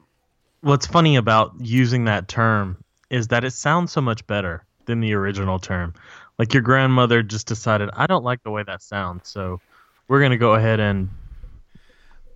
[0.60, 2.76] what's funny about using that term
[3.10, 5.92] is that it sounds so much better than the original term.
[6.38, 9.60] Like your grandmother just decided, I don't like the way that sounds, so
[10.06, 11.08] we're gonna go ahead and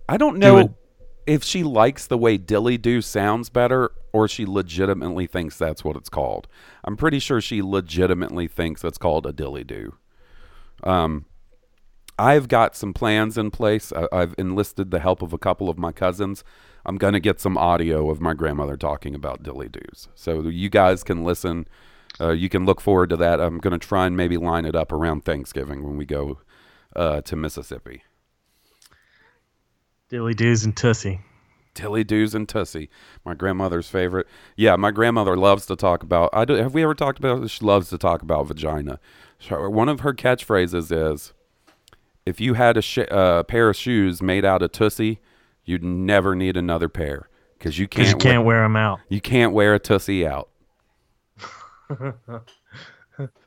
[0.09, 0.71] I don't Do know it.
[1.25, 5.95] If she likes the way dilly do sounds better or she legitimately thinks that's what
[5.95, 6.47] it's called.
[6.83, 9.95] I'm pretty sure she legitimately thinks it's called a dilly do.
[10.83, 11.25] Um,
[12.17, 13.91] I've got some plans in place.
[13.93, 16.43] I, I've enlisted the help of a couple of my cousins.
[16.85, 20.07] I'm going to get some audio of my grandmother talking about dilly doos.
[20.15, 21.67] So you guys can listen.
[22.19, 23.39] Uh, you can look forward to that.
[23.39, 26.39] I'm going to try and maybe line it up around Thanksgiving when we go
[26.95, 28.03] uh, to Mississippi.
[30.11, 31.21] Dilly doos and tussie.
[31.73, 32.89] Dilly doos and tussie,
[33.23, 34.27] my grandmother's favorite.
[34.57, 36.29] Yeah, my grandmother loves to talk about.
[36.33, 37.49] I do, have we ever talked about?
[37.49, 38.99] She loves to talk about vagina.
[39.39, 41.31] So one of her catchphrases is,
[42.25, 45.21] "If you had a sh- uh, pair of shoes made out of tussie,
[45.63, 48.99] you'd never need another pair because you can't you can't wear them out.
[49.07, 50.49] you can't wear a tussie out."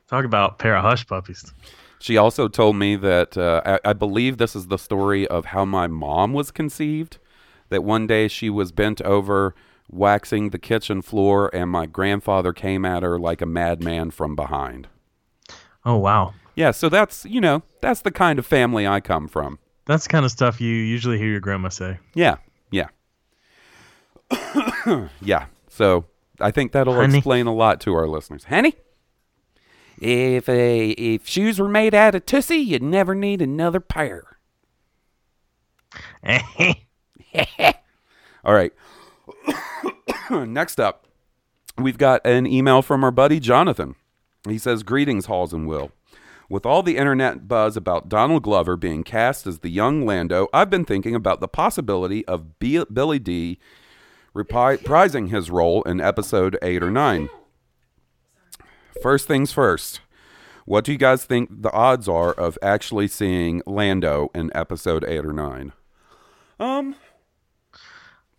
[0.07, 1.53] Talk about a pair of hush puppies.
[2.05, 5.65] She also told me that uh, I, I believe this is the story of how
[5.65, 7.17] my mom was conceived.
[7.69, 9.55] That one day she was bent over
[9.89, 14.87] waxing the kitchen floor, and my grandfather came at her like a madman from behind.
[15.83, 16.35] Oh wow.
[16.53, 19.57] Yeah, so that's you know that's the kind of family I come from.
[19.87, 21.97] That's the kind of stuff you usually hear your grandma say.
[22.13, 22.35] Yeah,
[22.69, 22.89] yeah,
[25.21, 25.47] yeah.
[25.69, 26.05] So
[26.39, 27.17] I think that'll Honey.
[27.17, 28.43] explain a lot to our listeners.
[28.43, 28.75] Honey,
[29.99, 34.37] if uh, if shoes were made out of tussie, you'd never need another pair.
[38.43, 38.73] All right.
[40.29, 41.07] Next up,
[41.77, 43.95] we've got an email from our buddy Jonathan.
[44.47, 45.91] He says, Greetings, Halls and Will.
[46.47, 50.69] With all the internet buzz about Donald Glover being cast as the young Lando, I've
[50.69, 53.57] been thinking about the possibility of B- Billy Dee
[54.35, 57.29] repri- reprising his role in episode 8 or 9.
[59.01, 60.01] First things first.
[60.65, 65.25] What do you guys think the odds are of actually seeing Lando in episode 8
[65.25, 65.73] or 9?
[66.59, 66.95] Um,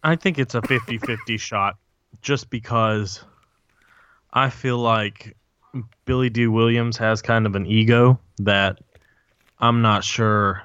[0.03, 1.77] I think it's a 50-50 shot
[2.23, 3.23] just because
[4.33, 5.37] I feel like
[6.05, 8.81] Billy Dee Williams has kind of an ego that
[9.59, 10.63] I'm not sure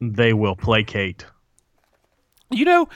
[0.00, 1.24] they will placate.
[2.50, 2.88] You know,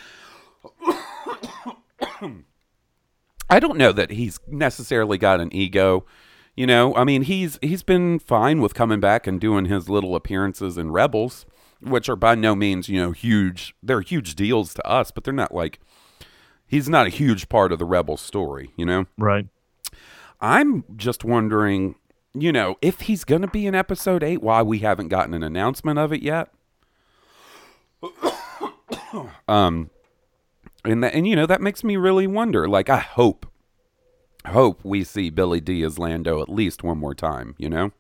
[3.49, 6.05] I don't know that he's necessarily got an ego.
[6.57, 10.17] You know, I mean, he's he's been fine with coming back and doing his little
[10.17, 11.45] appearances in Rebels,
[11.81, 13.75] which are by no means, you know, huge.
[13.83, 15.81] They're huge deals to us, but they're not like
[16.67, 19.07] he's not a huge part of the Rebel story, you know?
[19.19, 19.47] Right.
[20.41, 21.95] I'm just wondering,
[22.35, 25.43] you know, if he's going to be in episode 8, why we haven't gotten an
[25.43, 26.51] announcement of it yet.
[29.49, 29.91] um
[30.87, 32.69] and that and you know, that makes me really wonder.
[32.69, 33.47] Like I hope
[34.47, 37.93] hope we see Billy Dee as Lando at least one more time, you know?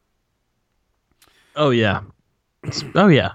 [1.55, 2.03] Oh yeah.
[2.95, 3.33] Oh yeah.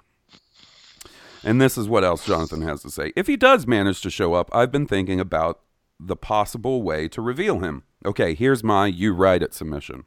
[1.44, 3.12] And this is what else Jonathan has to say.
[3.16, 5.62] If he does manage to show up, I've been thinking about
[6.00, 7.84] the possible way to reveal him.
[8.06, 10.04] Okay, here's my you write it submission.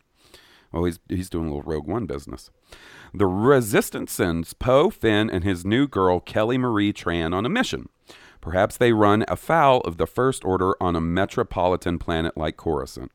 [0.72, 2.50] Oh, he's he's doing a little Rogue One business.
[3.12, 7.88] The Resistance sends Poe, Finn, and his new girl Kelly Marie Tran on a mission.
[8.44, 13.10] Perhaps they run afoul of the First Order on a metropolitan planet like Coruscant.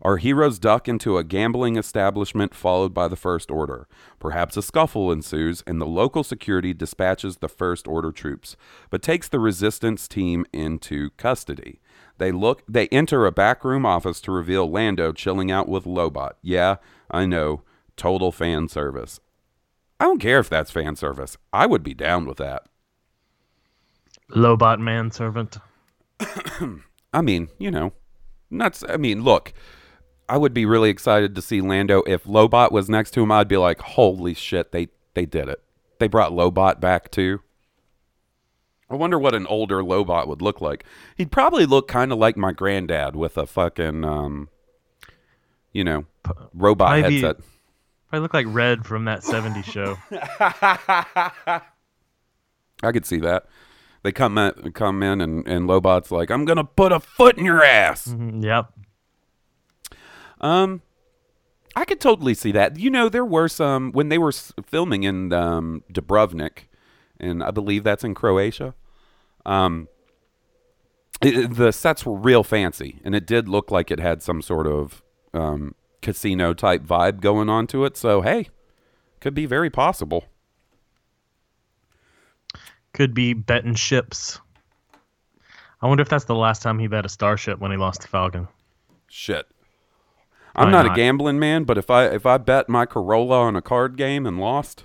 [0.00, 3.86] Our heroes duck into a gambling establishment followed by the First Order.
[4.18, 8.56] Perhaps a scuffle ensues and the local security dispatches the First Order troops,
[8.88, 11.82] but takes the Resistance team into custody.
[12.16, 16.32] They look they enter a backroom office to reveal Lando chilling out with Lobot.
[16.40, 16.76] Yeah,
[17.10, 17.64] I know.
[17.96, 19.20] Total fan service.
[20.00, 21.36] I don't care if that's fan service.
[21.52, 22.69] I would be down with that.
[24.34, 25.58] Lobot manservant.
[27.12, 27.92] I mean, you know,
[28.50, 28.84] nuts.
[28.88, 29.52] I mean, look,
[30.28, 32.02] I would be really excited to see Lando.
[32.06, 35.62] If Lobot was next to him, I'd be like, "Holy shit, they they did it!
[35.98, 37.40] They brought Lobot back too."
[38.88, 40.84] I wonder what an older Lobot would look like.
[41.16, 44.48] He'd probably look kind of like my granddad with a fucking, um,
[45.72, 46.06] you know,
[46.52, 47.36] robot Probably be- headset.
[48.08, 49.96] Probably look like Red from that '70s show.
[52.82, 53.46] I could see that.
[54.02, 57.44] They come in, come in, and and Lobot's like, "I'm gonna put a foot in
[57.44, 58.72] your ass." Mhm, Yep.
[60.40, 60.82] Um,
[61.76, 62.78] I could totally see that.
[62.78, 66.66] You know, there were some when they were filming in um, Dubrovnik,
[67.18, 68.74] and I believe that's in Croatia.
[69.46, 69.88] Um,
[71.22, 74.66] it- the sets were real fancy, and it did look like it had some sort
[74.66, 75.02] of
[75.34, 77.96] um, casino type vibe going on to it.
[77.96, 78.48] So hey,
[79.20, 80.24] could be very possible.
[82.92, 84.40] Could be betting ships.
[85.82, 88.08] I wonder if that's the last time he bet a starship when he lost to
[88.08, 88.48] Falcon.
[89.08, 89.46] Shit.
[90.54, 93.56] I'm Why not, a gambling man, but if I if I bet my Corolla on
[93.56, 94.84] a card game and lost,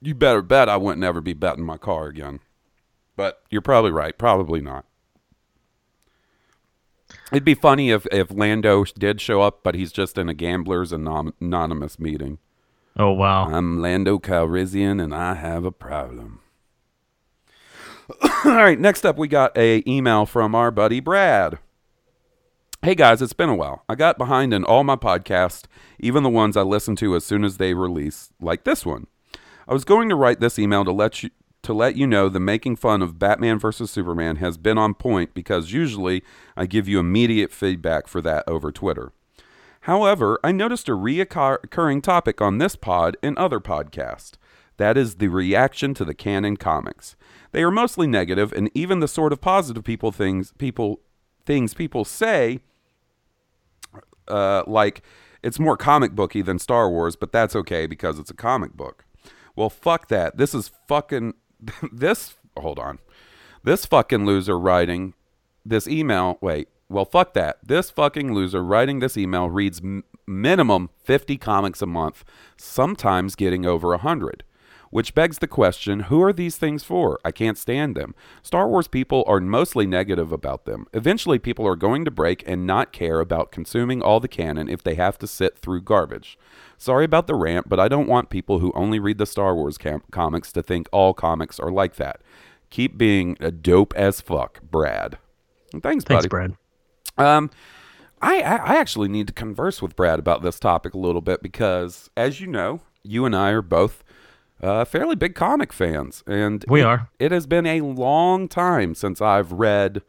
[0.00, 2.40] you better bet I wouldn't ever be betting my car again.
[3.16, 4.16] But you're probably right.
[4.16, 4.84] Probably not.
[7.32, 10.92] It'd be funny if if Lando did show up, but he's just in a gamblers
[10.92, 12.38] anonymous meeting.
[12.98, 13.46] Oh wow!
[13.46, 16.40] I'm Lando Calrissian, and I have a problem.
[18.44, 21.58] All right, next up we got a email from our buddy Brad.
[22.82, 23.82] Hey guys, it's been a while.
[23.88, 25.64] I got behind in all my podcasts,
[25.98, 29.08] even the ones I listen to as soon as they release, like this one.
[29.66, 31.30] I was going to write this email to let you
[31.62, 35.34] to let you know the making fun of Batman vs Superman has been on point
[35.34, 36.22] because usually
[36.56, 39.10] I give you immediate feedback for that over Twitter.
[39.80, 44.34] However, I noticed a reoccurring topic on this pod and other podcasts.
[44.76, 47.16] That is the reaction to the canon comics.
[47.52, 51.00] They are mostly negative, and even the sort of positive people things people
[51.44, 52.60] things people say,
[54.28, 55.02] uh, like
[55.42, 59.04] it's more comic booky than Star Wars, but that's okay because it's a comic book.
[59.54, 60.36] Well, fuck that.
[60.36, 61.34] This is fucking
[61.92, 62.34] this.
[62.58, 62.98] Hold on,
[63.64, 65.14] this fucking loser writing
[65.64, 66.38] this email.
[66.40, 67.58] Wait, well, fuck that.
[67.62, 72.24] This fucking loser writing this email reads m- minimum 50 comics a month,
[72.56, 74.44] sometimes getting over 100.
[74.90, 77.18] Which begs the question who are these things for?
[77.24, 78.14] I can't stand them.
[78.42, 80.86] Star Wars people are mostly negative about them.
[80.92, 84.82] Eventually, people are going to break and not care about consuming all the canon if
[84.82, 86.38] they have to sit through garbage.
[86.78, 89.78] Sorry about the rant, but I don't want people who only read the Star Wars
[89.78, 92.20] cam- comics to think all comics are like that.
[92.70, 95.18] Keep being a dope as fuck, Brad.
[95.72, 96.00] Thanks, buddy.
[96.02, 96.28] Thanks, buddy.
[96.28, 96.56] Brad.
[97.18, 97.50] Um,
[98.20, 102.10] I I actually need to converse with Brad about this topic a little bit because,
[102.16, 104.02] as you know, you and I are both
[104.62, 107.08] uh, fairly big comic fans, and We it- are.
[107.18, 110.02] It has been a long time since I've read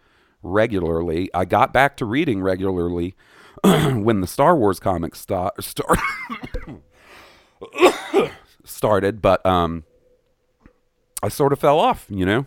[0.43, 1.29] regularly.
[1.33, 3.15] I got back to reading regularly
[3.63, 5.55] when the Star Wars comics start
[8.63, 9.83] started, but um,
[11.23, 12.45] I sort of fell off, you know,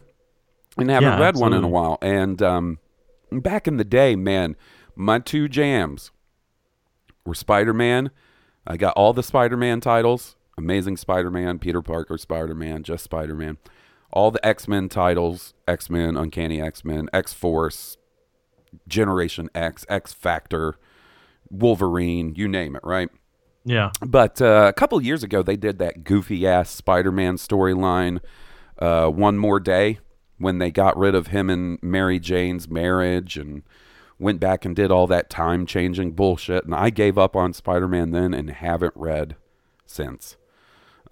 [0.79, 1.99] and haven't Yeah, read one in a while.
[2.01, 2.79] And um,
[3.33, 4.57] back in the day, man,
[4.95, 6.11] my two jams
[7.25, 8.11] were Spider Man.
[8.67, 13.05] I got all the Spider Man titles Amazing Spider Man, Peter Parker Spider Man, just
[13.05, 13.59] Spider Man.
[14.13, 17.97] All the X Men titles X Men, Uncanny X Men, X Force,
[18.89, 20.79] Generation X, X Factor,
[21.51, 23.09] Wolverine, you name it, right?
[23.65, 23.91] Yeah.
[24.01, 28.21] But uh, a couple years ago, they did that goofy ass Spider Man storyline,
[28.79, 29.99] uh, One More Day,
[30.39, 33.63] when they got rid of him and Mary Jane's marriage and
[34.19, 36.65] went back and did all that time changing bullshit.
[36.65, 39.37] And I gave up on Spider Man then and haven't read
[39.87, 40.37] since.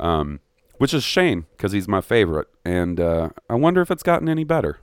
[0.00, 0.40] Um,
[0.78, 2.46] which is Shane because he's my favorite.
[2.64, 4.78] And uh, I wonder if it's gotten any better.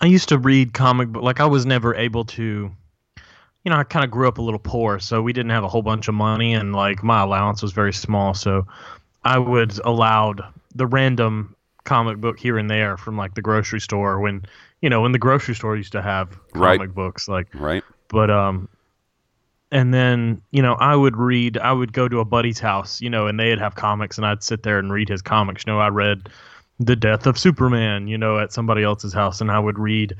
[0.00, 2.70] I used to read comic book like I was never able to
[3.64, 5.68] you know, I kind of grew up a little poor, so we didn't have a
[5.68, 8.66] whole bunch of money and like my allowance was very small, so
[9.24, 10.40] I would allowed
[10.74, 11.54] the random
[11.84, 14.44] comic book here and there from like the grocery store when
[14.80, 16.78] you know, when the grocery store used to have Right.
[16.78, 17.82] comic books like Right.
[18.08, 18.68] but um
[19.70, 23.10] and then you know i would read i would go to a buddy's house you
[23.10, 25.78] know and they'd have comics and i'd sit there and read his comics you know
[25.78, 26.28] i read
[26.80, 30.14] the death of superman you know at somebody else's house and i would read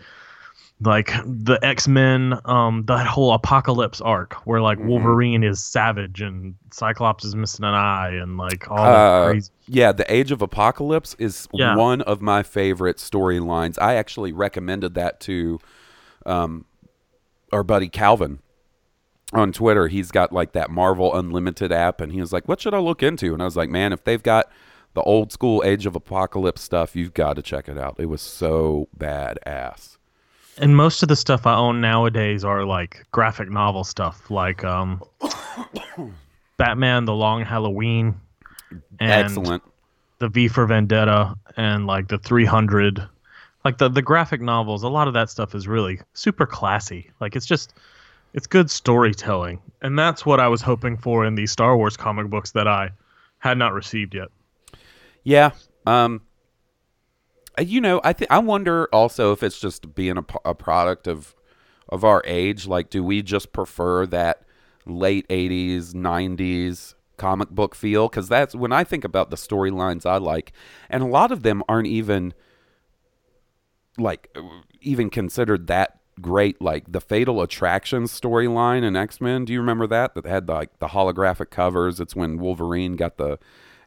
[0.80, 4.84] like the x-men um that whole apocalypse arc where like Mm-hmm.
[4.84, 9.50] wolverine is savage and cyclops is missing an eye and like all that Uh, crazy
[9.66, 11.74] yeah, the Age of Apocalypse is Yeah.
[11.74, 13.78] one of my favorite storylines.
[13.80, 15.60] I actually recommended that to
[16.26, 16.64] um,
[17.52, 18.40] our buddy Calvin
[19.32, 19.88] on Twitter.
[19.88, 23.02] He's got like that Marvel Unlimited app, and he was like, "What should I look
[23.02, 24.50] into?" And I was like, "Man, if they've got
[24.94, 27.96] the old school Age of Apocalypse stuff, you've got to check it out.
[27.98, 29.96] It was so badass."
[30.60, 35.02] And most of the stuff I own nowadays are like graphic novel stuff, like um,
[36.56, 38.14] Batman: The Long Halloween,
[38.98, 39.62] and Excellent.
[40.18, 43.06] the V for Vendetta, and like the 300.
[43.64, 47.10] Like the the graphic novels, a lot of that stuff is really super classy.
[47.20, 47.74] Like it's just
[48.38, 52.28] it's good storytelling, and that's what I was hoping for in these Star Wars comic
[52.30, 52.92] books that I
[53.38, 54.28] had not received yet.
[55.24, 55.50] Yeah.
[55.86, 56.22] Um.
[57.58, 61.08] uh, You know, I think I wonder also if it's just being a, a product
[61.08, 61.34] of
[61.88, 62.68] of our age.
[62.68, 64.44] Like, do we just prefer that
[64.86, 68.08] late '80s, '90s comic book feel?
[68.08, 70.52] Because that's when I think about the storylines I like,
[70.88, 72.34] and a lot of them aren't even
[73.98, 74.32] like
[74.80, 76.60] even considered that great.
[76.60, 79.44] Like the Fatal Attraction storyline in X Men.
[79.44, 80.14] Do you remember that?
[80.14, 82.00] That had like the holographic covers.
[82.00, 83.38] It's when Wolverine got the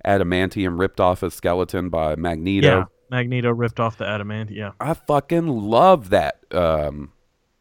[0.06, 2.68] adamantium ripped off his skeleton by Magneto.
[2.68, 4.52] Yeah, Magneto ripped off the adamant.
[4.52, 7.12] Yeah, I fucking love that um,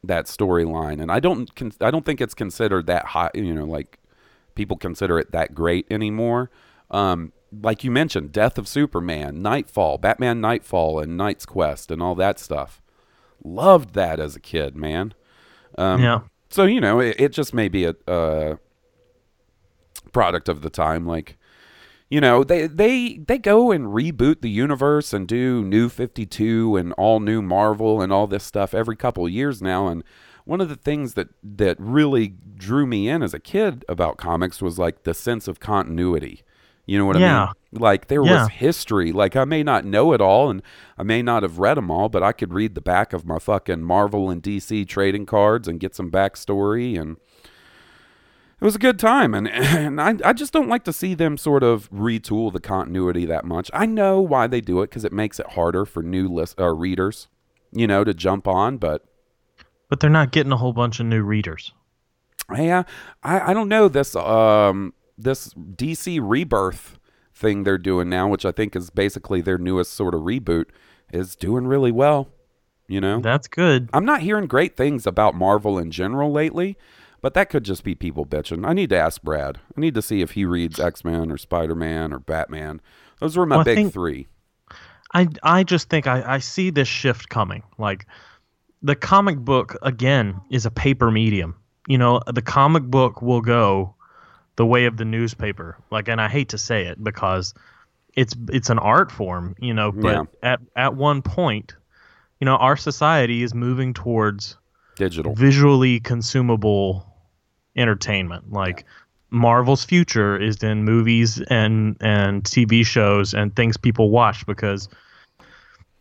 [0.05, 3.31] that storyline, and I don't con- I don't think it's considered that high.
[3.35, 3.99] You know, like
[4.55, 6.51] people consider it that great anymore.
[6.91, 12.15] Um, like you mentioned, Death of Superman, Knightfall, Batman Knightfall, and Knight's Quest, and all
[12.15, 12.81] that stuff.
[13.45, 15.15] Loved that as a kid, man.
[15.79, 16.21] Um, Yeah.
[16.51, 18.57] So you know, it, it just may be a uh,
[20.13, 21.37] product of the time, like
[22.09, 26.93] you know they they they go and reboot the universe and do new 52 and
[26.95, 30.03] all new marvel and all this stuff every couple of years now and
[30.45, 34.61] one of the things that that really drew me in as a kid about comics
[34.61, 36.43] was like the sense of continuity
[36.85, 37.45] you know what i Yeah.
[37.47, 38.43] mean like there Yeah.
[38.45, 40.61] was history like i may not know it all and
[40.99, 43.39] i may not have read them all but i could read the back of my
[43.39, 47.17] fucking marvel and dc trading cards and get some backstory and
[48.61, 51.37] it was a good time and, and I, I just don't like to see them
[51.37, 55.13] sort of retool the continuity that much i know why they do it because it
[55.13, 57.29] makes it harder for new list, uh, readers
[57.73, 59.05] you know to jump on but
[59.89, 61.73] but they're not getting a whole bunch of new readers.
[62.57, 62.83] yeah
[63.23, 66.97] i, I don't know this um this dc rebirth
[67.41, 70.67] thing they're doing now which i think is basically their newest sort of reboot
[71.13, 72.29] is doing really well
[72.87, 73.89] you know That's good.
[73.93, 76.77] i'm not hearing great things about marvel in general lately
[77.23, 78.67] but that could just be people bitching.
[78.67, 79.59] I need to ask Brad.
[79.77, 82.81] I need to see if he reads X Men or Spider Man or Batman.
[83.19, 84.27] Those were my Well, I big think- three.
[85.13, 87.63] I I just think I, I see this shift coming.
[87.77, 88.07] Like
[88.81, 91.57] the comic book again is a paper medium.
[91.87, 93.95] You know, the comic book will go
[94.61, 95.79] the way of the newspaper.
[95.91, 97.55] Like and I hate to say it because
[98.15, 100.23] it's it's an art form, you know, but Yeah.
[100.43, 101.75] at at one point,
[102.41, 104.59] you know, our society is moving towards
[104.97, 105.35] Digital.
[105.35, 107.07] visually consumable
[107.75, 108.53] entertainment.
[108.53, 108.85] Like
[109.31, 114.91] Marvel's future is in movies and and TV shows and things people watch because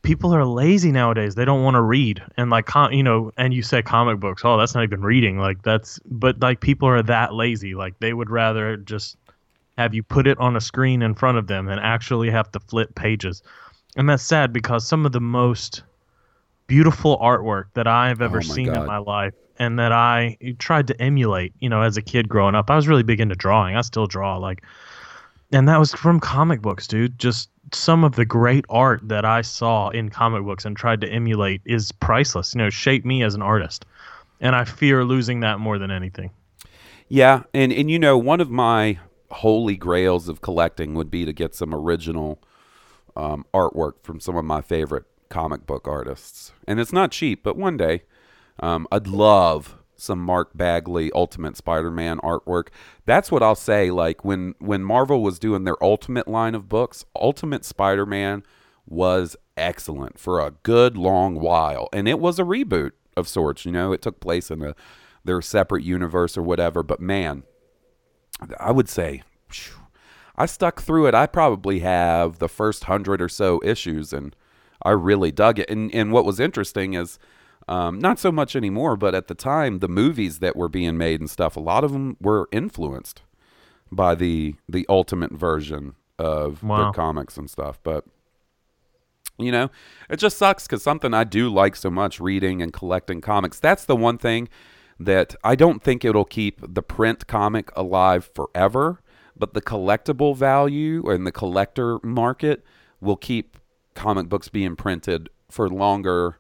[0.02, 1.36] people are lazy nowadays.
[1.36, 4.44] They don't want to read and like com- you know, and you say comic books.
[4.46, 5.40] Oh, that's not even reading.
[5.40, 7.76] Like that's but like people are that lazy.
[7.76, 9.18] Like they would rather just
[9.78, 12.60] have you put it on a screen in front of them and actually have to
[12.60, 13.42] flip pages.
[13.96, 15.84] And that's sad because some of the most
[16.68, 21.02] beautiful artwork that I've ever Oh seen in my life and that I tried to
[21.02, 22.70] emulate, you know, as a kid growing up.
[22.70, 23.76] I was really big into drawing.
[23.76, 24.64] I still draw like
[25.52, 27.18] and that was from comic books, dude.
[27.18, 31.10] Just some of the great art that I saw in comic books and tried to
[31.10, 32.54] emulate is priceless.
[32.54, 33.86] You know, shaped me as an artist.
[34.42, 36.32] And I fear losing that more than anything.
[37.10, 39.00] Yeah, and and you know, one of my
[39.32, 42.42] holy grails of collecting would be to get some original
[43.16, 46.52] um, artwork from some of my favorite comic book artists.
[46.68, 48.04] And it's not cheap, but one day
[48.60, 52.68] um, I'd love some Mark Bagley Ultimate Spider-Man artwork.
[53.06, 53.92] That's what I'll say.
[53.92, 58.44] Like when when Marvel was doing their Ultimate line of books, Ultimate Spider-Man
[58.86, 63.66] was excellent for a good long while, and it was a reboot of sorts.
[63.66, 64.76] You know, it took place in a
[65.24, 66.84] their separate universe or whatever.
[66.84, 67.44] But man,
[68.60, 69.24] I would say
[70.36, 71.14] I stuck through it.
[71.14, 74.36] I probably have the first hundred or so issues, and
[74.84, 75.70] I really dug it.
[75.70, 77.20] And and what was interesting is,
[77.70, 81.20] um, not so much anymore, but at the time, the movies that were being made
[81.22, 83.22] and stuff, a lot of them were influenced
[83.92, 86.78] by the the ultimate version of Wow.
[86.84, 87.80] their comics and stuff.
[87.84, 88.06] But
[89.38, 89.70] you know,
[90.10, 93.60] it just sucks because something I do like so much reading and collecting comics.
[93.60, 94.50] That's the one thing
[95.00, 99.00] that I don't think it'll keep the print comic alive forever,
[99.38, 102.66] but the collectible value and the collector market
[103.00, 103.58] will keep
[103.96, 106.38] comic books being printed for longer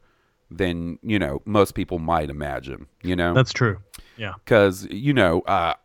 [0.51, 3.33] than, you know, most people might imagine, you know?
[3.33, 3.77] That's true.
[4.17, 4.33] Yeah.
[4.43, 5.75] because you know uh,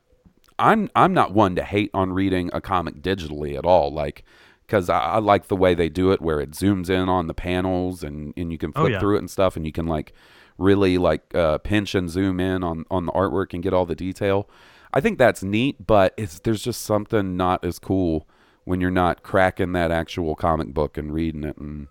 [0.59, 3.93] I'm I'm not one to hate on reading a comic digitally at all.
[3.93, 4.25] Like
[4.67, 7.35] because I, I like the way they do it, where it zooms in on the
[7.35, 8.99] panels and and you can Oh, flip yeah.
[9.01, 10.13] through it and stuff, and you can like
[10.59, 13.95] really like uh, pinch and zoom in on on the artwork and get all the
[13.95, 14.49] detail.
[14.93, 18.29] I think that's neat, but it's there's just something not as cool
[18.65, 21.87] when you're not cracking that actual comic book and reading it and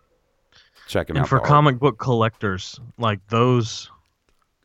[0.88, 1.50] checking and out for the art.
[1.50, 3.90] comic book collectors, like those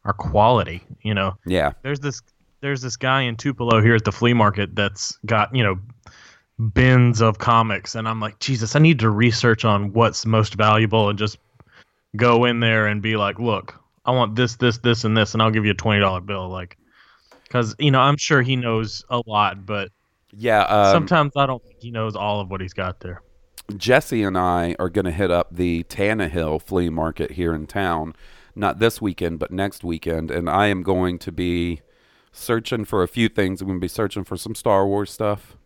[0.05, 0.83] are quality.
[1.03, 1.73] You know, Yeah.
[1.83, 2.21] there's this
[2.61, 5.79] there's this guy in Tupelo here at the flea market that's got you know
[6.75, 11.09] bins of comics, and I'm like, Jesus, I need to research on what's most valuable
[11.09, 11.39] and just
[12.17, 15.43] go in there and be like, look, I want this, this, this, and this, and
[15.43, 16.77] I'll give you a twenty dollar bill, like,
[17.45, 19.91] because you know I'm sure he knows a lot, but
[20.33, 23.23] Yeah, um, sometimes I don't think he knows all of what he's got there.
[23.77, 28.15] Jesse and I are going to hit up the Tannehill flea market here in town,
[28.55, 30.31] not this weekend, but next weekend.
[30.31, 31.83] And I am going to be
[32.33, 33.61] searching for a few things.
[33.61, 35.57] I'm going to be searching for some Star Wars stuff,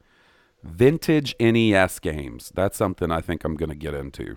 [0.62, 2.50] vintage NES games.
[2.55, 4.36] That's something I think I'm going to get into.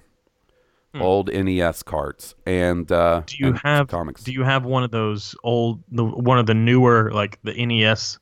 [1.01, 3.25] Old NES carts and uh, Hmm.
[3.25, 4.23] Do you and have comics.
[4.23, 8.17] Do you have one of those old, the one of the newer, like the NES,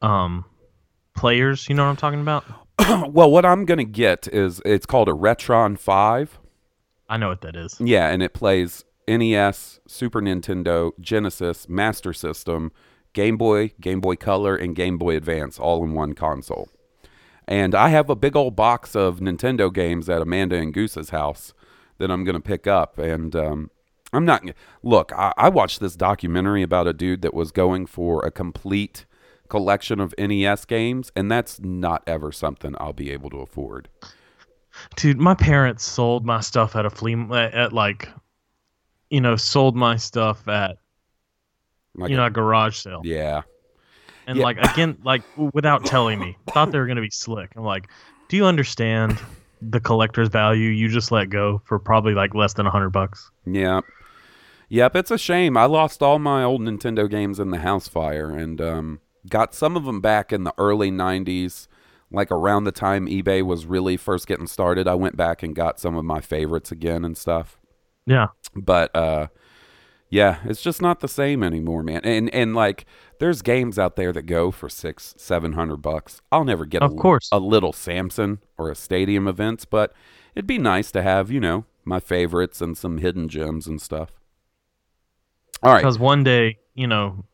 [0.00, 0.44] um,
[1.16, 1.68] players?
[1.68, 2.44] You know what I'm talking about?
[3.08, 6.38] well, what I'm going to get is it's called a Retron Five.
[7.08, 7.80] I know what that is.
[7.80, 12.72] Yeah, and it plays NES, Super Nintendo, Genesis, Master System,
[13.12, 16.68] Game Boy, Game Boy Color, and Game Boy Advance all in one console.
[17.48, 21.52] And I have a big old box of Nintendo games at Amanda and Goose's house
[21.98, 22.96] that I'm going to pick up.
[22.98, 23.70] And um,
[24.12, 24.44] I'm not.
[24.84, 29.04] Look, I, I watched this documentary about a dude that was going for a complete
[29.50, 33.88] collection of NES games, and that's not ever something I'll be able to afford.
[34.96, 38.08] Dude, my parents sold my stuff at a flea at, at like,
[39.10, 40.78] you know, sold my stuff at,
[41.96, 43.02] Like you know, a- a garage sale.
[43.04, 43.42] Yeah.
[44.26, 44.44] And Yeah.
[44.44, 45.22] like again, like
[45.52, 47.50] without telling me, thought they were gonna be slick.
[47.56, 47.88] I'm like,
[48.28, 49.18] do you understand
[49.60, 53.30] the collector's value you just let go for probably like less than a hundred bucks?
[53.46, 53.84] Yep.
[54.68, 55.56] Yep, it's a shame.
[55.56, 59.76] I lost all my old Nintendo games in the house fire and um, got some
[59.76, 61.66] of them back in the early 90s,
[62.10, 64.88] like around the time eBay was really first getting started.
[64.88, 67.58] I went back and got some of my favorites again and stuff.
[68.06, 68.28] Yeah.
[68.54, 69.28] But uh
[70.12, 72.00] yeah, it's just not the same anymore, man.
[72.02, 72.84] And and like
[73.20, 76.20] there's games out there that go for 6 700 bucks.
[76.32, 77.28] I'll never get Of a, course.
[77.30, 79.92] a little Samson or a stadium events, but
[80.34, 84.10] it'd be nice to have, you know, my favorites and some hidden gems and stuff.
[85.62, 85.78] All right.
[85.80, 87.24] Because one day, you know,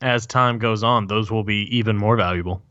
[0.00, 2.62] as time goes on, those will be even more valuable.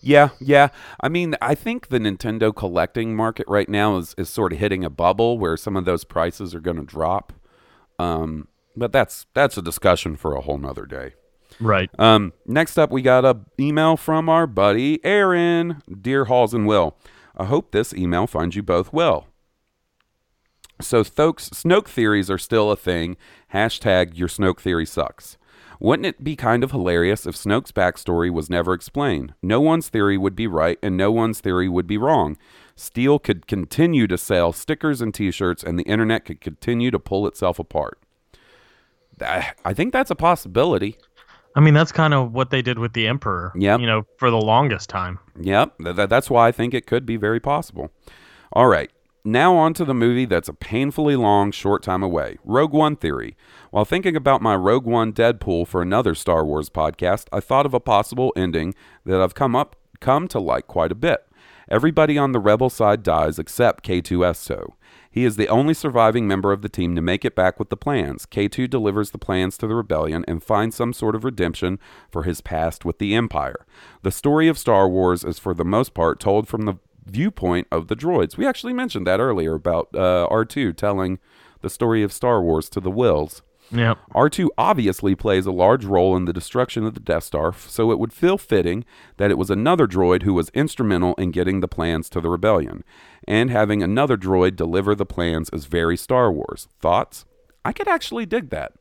[0.00, 0.68] Yeah, yeah.
[1.00, 4.84] I mean, I think the Nintendo collecting market right now is, is sort of hitting
[4.84, 7.32] a bubble where some of those prices are going to drop.
[7.98, 11.14] Um, but that's that's a discussion for a whole nother day.
[11.60, 11.88] Right.
[11.98, 15.82] Um, next up, we got a email from our buddy Aaron.
[16.00, 16.96] Dear Halls and Will,
[17.36, 19.28] I hope this email finds you both well.
[20.80, 23.16] So, folks, Snoke theories are still a thing.
[23.54, 25.38] Hashtag your Snoke theory sucks.
[25.80, 29.34] Wouldn't it be kind of hilarious if Snoke's backstory was never explained?
[29.42, 32.36] No one's theory would be right, and no one's theory would be wrong.
[32.74, 36.98] Steel could continue to sell stickers and t shirts, and the internet could continue to
[36.98, 37.98] pull itself apart.
[39.20, 40.98] I think that's a possibility.
[41.54, 43.50] I mean, that's kind of what they did with the Emperor.
[43.56, 43.80] Yep.
[43.80, 45.18] You know, for the longest time.
[45.40, 47.90] Yep, th- th- that's why I think it could be very possible.
[48.52, 48.90] All right,
[49.26, 53.36] now on to the movie that's a painfully long, short time away Rogue One Theory.
[53.70, 57.74] While thinking about my Rogue One Deadpool for another Star Wars podcast, I thought of
[57.74, 58.74] a possible ending
[59.04, 61.26] that I've come up come to like quite a bit.
[61.68, 64.74] Everybody on the rebel side dies except K2SO.
[65.10, 67.76] He is the only surviving member of the team to make it back with the
[67.76, 68.26] plans.
[68.26, 72.40] K2 delivers the plans to the rebellion and finds some sort of redemption for his
[72.40, 73.66] past with the Empire.
[74.02, 76.74] The story of Star Wars is for the most part told from the
[77.06, 78.36] viewpoint of the droids.
[78.36, 81.18] We actually mentioned that earlier about uh, R2 telling
[81.62, 83.42] the story of Star Wars to the Wills.
[83.72, 83.98] Yep.
[84.14, 87.98] R2 obviously plays a large role in the destruction of the Death Star, so it
[87.98, 88.84] would feel fitting
[89.16, 92.84] that it was another droid who was instrumental in getting the plans to the rebellion.
[93.26, 96.68] And having another droid deliver the plans is very Star Wars.
[96.80, 97.24] Thoughts?
[97.64, 98.74] I could actually dig that.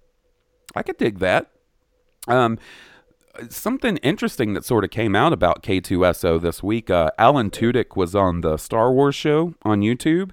[0.76, 1.50] I could dig that.
[2.28, 2.60] Um,
[3.50, 6.90] something interesting that sort of came out about K2SO this week.
[6.90, 10.32] Uh, Alan Tudyk was on the Star Wars show on YouTube,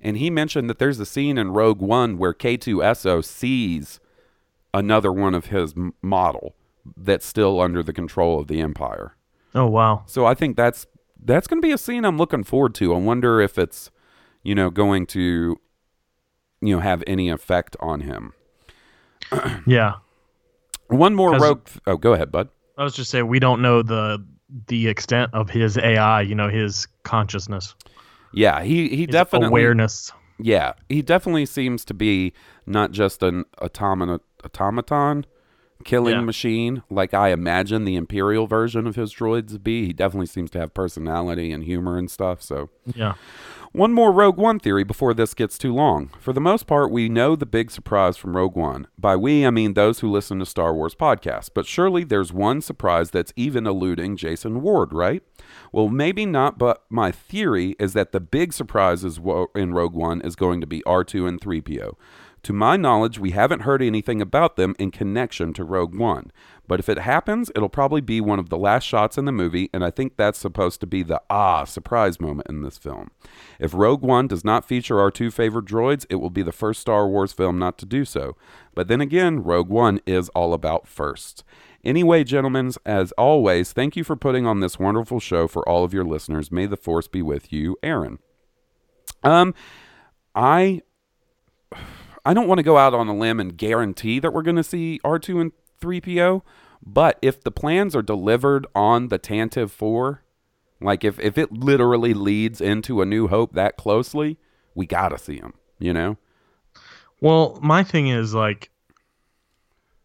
[0.00, 4.00] and he mentioned that there's a scene in Rogue One where K2SO sees
[4.74, 6.54] another one of his model
[6.96, 9.16] that's still under the control of the Empire.
[9.54, 10.04] Oh wow.
[10.06, 10.86] So I think that's
[11.22, 12.94] that's going to be a scene I'm looking forward to.
[12.94, 13.90] I wonder if it's
[14.42, 15.58] you know going to
[16.60, 18.32] you know have any effect on him.
[19.66, 19.96] Yeah.
[20.88, 21.66] One more rogue.
[21.86, 22.48] oh, go ahead, bud.
[22.76, 24.24] I was just saying we don't know the
[24.66, 26.22] the extent of his AI.
[26.22, 27.74] You know, his consciousness,
[28.32, 30.12] Yeah, he he his definitely awareness.
[30.38, 32.32] Yeah, he definitely seems to be
[32.66, 35.26] not just an automata- automaton
[35.84, 36.20] killing Yeah.
[36.20, 39.86] machine like I imagine the Imperial version of his droids be.
[39.86, 42.40] He definitely seems to have personality and humor and stuff.
[42.42, 43.14] So Yeah.
[43.72, 46.10] One more Rogue One theory before this gets too long.
[46.20, 48.86] For the most part, we know the big surprise from Rogue One.
[48.98, 51.50] By we, I mean those who listen to Star Wars podcasts.
[51.52, 55.22] But surely there's one surprise that's even eluding Jason Ward, right?
[55.70, 59.20] Well, maybe not, but my theory is that the big surprise is
[59.54, 61.94] in Rogue One is going to be R2 and 3PO.
[62.48, 66.32] To my knowledge, we haven't heard anything about them in connection to Rogue One.
[66.66, 69.68] But if it happens, it'll probably be one of the last shots in the movie,
[69.74, 73.10] and I think that's supposed to be the ah surprise moment in this film.
[73.60, 76.80] If Rogue One does not feature our two favorite droids, it will be the first
[76.80, 78.34] Star Wars film not to do so.
[78.74, 81.44] But then again, Rogue One is all about firsts.
[81.84, 85.92] Anyway, gentlemen, as always, thank you for putting on this wonderful show for all of
[85.92, 86.50] your listeners.
[86.50, 88.20] May the force be with you, Aaron.
[89.22, 89.54] Um,
[90.34, 90.80] I
[92.24, 94.62] I don't want to go out on a limb and guarantee that we're going to
[94.62, 96.42] see R2 and 3PO,
[96.84, 100.22] but if the plans are delivered on the Tantive 4,
[100.80, 104.38] like if, if it literally leads into a new hope that closely,
[104.74, 106.16] we got to see them, you know?
[107.20, 108.70] Well, my thing is like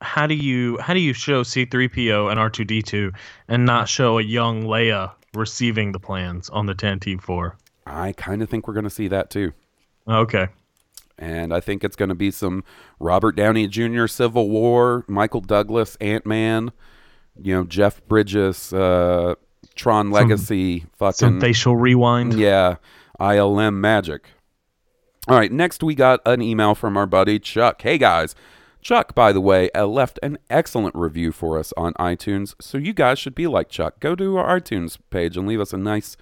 [0.04, 3.16] how do you how do you show C3PO and R2D2
[3.48, 7.58] and not show a young Leia receiving the plans on the Tantive 4?
[7.88, 9.54] I kind of think we're going to see that too.
[10.08, 10.48] Okay.
[11.18, 12.64] And I think it's going to be some
[13.00, 14.08] Robert Downey Jr.
[14.08, 16.72] Civil War, Michael Douglas Ant Man,
[17.42, 19.36] you know, Jeff Bridges, uh,
[19.76, 22.34] Tron Legacy, fucking Some facial rewind.
[22.34, 22.76] Yeah,
[23.20, 24.28] ILM magic.
[25.28, 27.82] All right, next we got an email from our buddy Chuck.
[27.82, 28.36] Hey guys,
[28.82, 32.92] Chuck, by the way, uh, left an excellent review for us on iTunes, so you
[32.92, 34.00] guys should be like Chuck.
[34.02, 36.18] Go to our iTunes page and leave us a nice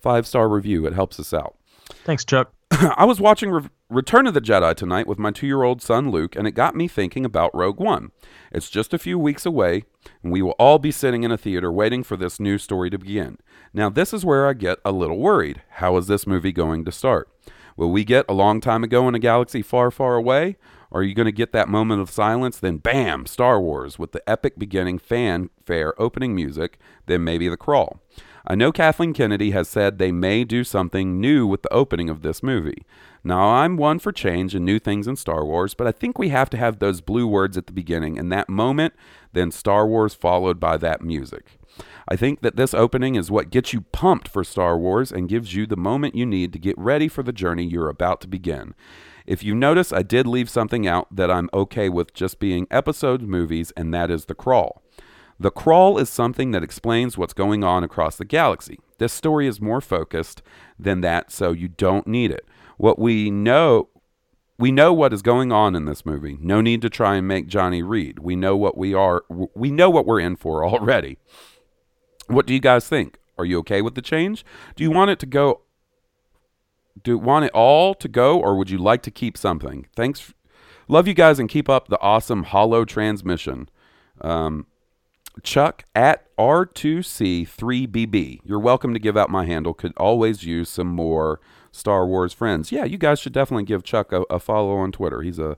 [0.00, 0.86] five star review.
[0.86, 1.56] It helps us out.
[2.04, 2.52] Thanks, Chuck.
[2.70, 6.10] I was watching Re- Return of the Jedi tonight with my two year old son
[6.10, 8.12] Luke, and it got me thinking about Rogue One.
[8.50, 9.84] It's just a few weeks away,
[10.22, 12.98] and we will all be sitting in a theater waiting for this new story to
[12.98, 13.36] begin.
[13.74, 15.60] Now, this is where I get a little worried.
[15.72, 17.28] How is this movie going to start?
[17.76, 20.56] Will we get a long time ago in a galaxy far, far away?
[20.90, 22.58] Are you going to get that moment of silence?
[22.58, 28.00] Then, bam, Star Wars with the epic beginning fanfare opening music, then maybe the crawl.
[28.46, 32.20] I know Kathleen Kennedy has said they may do something new with the opening of
[32.20, 32.84] this movie.
[33.22, 36.28] Now, I'm one for change and new things in Star Wars, but I think we
[36.28, 38.92] have to have those blue words at the beginning and that moment,
[39.32, 41.58] then Star Wars followed by that music.
[42.06, 45.54] I think that this opening is what gets you pumped for Star Wars and gives
[45.54, 48.74] you the moment you need to get ready for the journey you're about to begin.
[49.26, 53.22] If you notice, I did leave something out that I'm okay with just being episode
[53.22, 54.83] movies, and that is the crawl.
[55.38, 58.78] The crawl is something that explains what's going on across the galaxy.
[58.98, 60.42] This story is more focused
[60.78, 62.46] than that, so you don't need it.
[62.76, 63.88] What we know
[64.56, 66.38] we know what is going on in this movie.
[66.40, 68.20] No need to try and make Johnny read.
[68.20, 71.18] We know what we are we know what we're in for already.
[72.28, 73.18] What do you guys think?
[73.36, 74.44] Are you okay with the change?
[74.76, 75.62] Do you want it to go
[77.02, 79.86] do you want it all to go or would you like to keep something?
[79.96, 80.32] Thanks
[80.86, 83.68] love you guys and keep up the awesome hollow transmission.
[84.20, 84.66] Um,
[85.42, 88.40] Chuck at R2C3BB.
[88.44, 89.74] You're welcome to give out my handle.
[89.74, 91.40] Could always use some more
[91.72, 92.70] Star Wars friends.
[92.70, 95.22] Yeah, you guys should definitely give Chuck a, a follow on Twitter.
[95.22, 95.56] He's a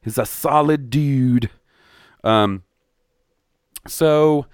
[0.00, 1.50] he's a solid dude.
[2.22, 2.62] Um
[3.86, 4.46] so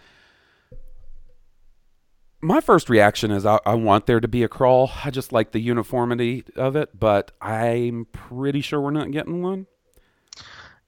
[2.40, 4.90] my first reaction is I, I want there to be a crawl.
[5.04, 9.66] I just like the uniformity of it, but I'm pretty sure we're not getting one.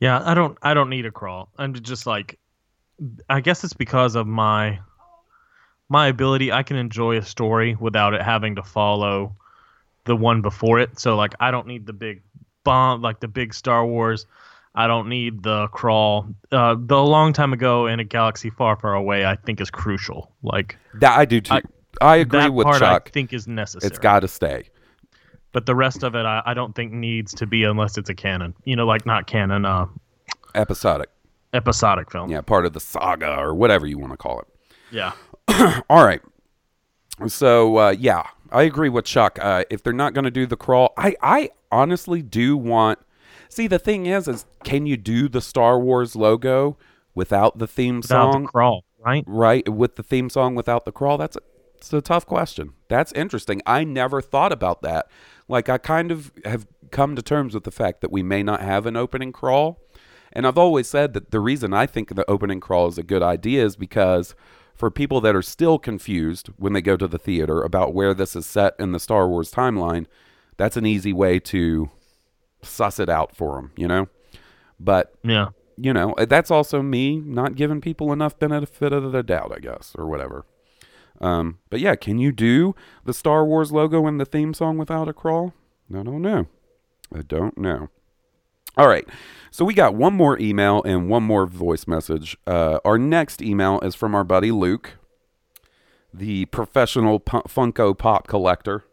[0.01, 1.51] Yeah, I don't I don't need a crawl.
[1.57, 2.39] I'm just like
[3.29, 4.81] I guess it's because of my
[5.89, 9.37] my ability I can enjoy a story without it having to follow
[10.05, 10.99] the one before it.
[10.99, 12.23] So like I don't need the big
[12.65, 14.27] bomb like the big Star Wars.
[14.75, 16.27] I don't need the crawl.
[16.51, 20.33] Uh, the long time ago in a galaxy far, far away, I think is crucial.
[20.43, 21.55] Like that, I do too.
[21.55, 21.63] I,
[22.01, 23.05] I agree with part Chuck.
[23.07, 23.89] I think is necessary.
[23.89, 24.69] It's got to stay.
[25.53, 28.15] But the rest of it, I, I don't think needs to be unless it's a
[28.15, 28.55] canon.
[28.65, 29.87] You know, like not canon, uh,
[30.57, 31.11] episodic,
[31.55, 32.31] episodic film.
[32.31, 34.47] Yeah, part of the saga or whatever you want to call it.
[34.91, 35.13] Yeah.
[35.89, 36.21] All right.
[37.29, 39.39] So uh, yeah, I agree with Chuck.
[39.41, 42.99] Uh, if they're not going to do the crawl, I I honestly do want.
[43.49, 46.77] See, the thing is, is can you do the Star Wars logo
[47.15, 48.43] without the theme Without song?
[48.43, 49.23] the crawl, right?
[49.27, 51.19] Right, with the theme song without the crawl.
[51.19, 51.41] That's a,
[51.77, 52.73] it's a tough question.
[52.89, 53.63] That's interesting.
[53.65, 55.07] I never thought about that.
[55.47, 58.61] Like I kind of have come to terms with the fact that we may not
[58.61, 59.81] have an opening crawl.
[60.35, 63.23] And I've always said that the reason I think the opening crawl is a good
[63.23, 64.35] idea is because
[64.75, 68.35] for people that are still confused when they go to the theater about where this
[68.35, 70.07] is set in the Star Wars timeline,
[70.57, 71.91] that's an easy way to
[72.63, 74.09] suss it out for them, you know.
[74.81, 75.51] But Yeah.
[75.77, 79.95] you know, that's also me not giving people enough benefit of the doubt, I guess,
[79.97, 80.45] or whatever.
[81.21, 82.75] Um, but yeah, can you do
[83.05, 85.55] the Star Wars logo and the theme song without a crawl?
[85.93, 86.47] I don't know.
[87.15, 87.89] I don't know.
[88.77, 89.07] All right.
[89.51, 92.37] So we got one more email and one more voice message.
[92.47, 94.95] Uh, our next email is from our buddy Luke,
[96.13, 98.85] the professional pu- Funko Pop collector.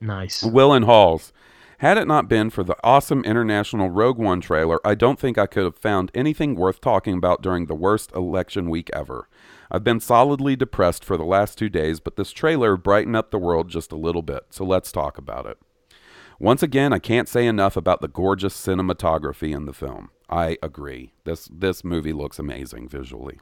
[0.00, 0.42] Nice.
[0.42, 1.32] Will and Halls.
[1.78, 5.46] Had it not been for the awesome international Rogue One trailer, I don't think I
[5.46, 9.28] could have found anything worth talking about during the worst election week ever.
[9.70, 13.38] I've been solidly depressed for the last two days, but this trailer brightened up the
[13.38, 15.58] world just a little bit, so let's talk about it.
[16.42, 20.10] Once again, I can't say enough about the gorgeous cinematography in the film.
[20.28, 21.12] I agree.
[21.22, 23.38] This this movie looks amazing visually.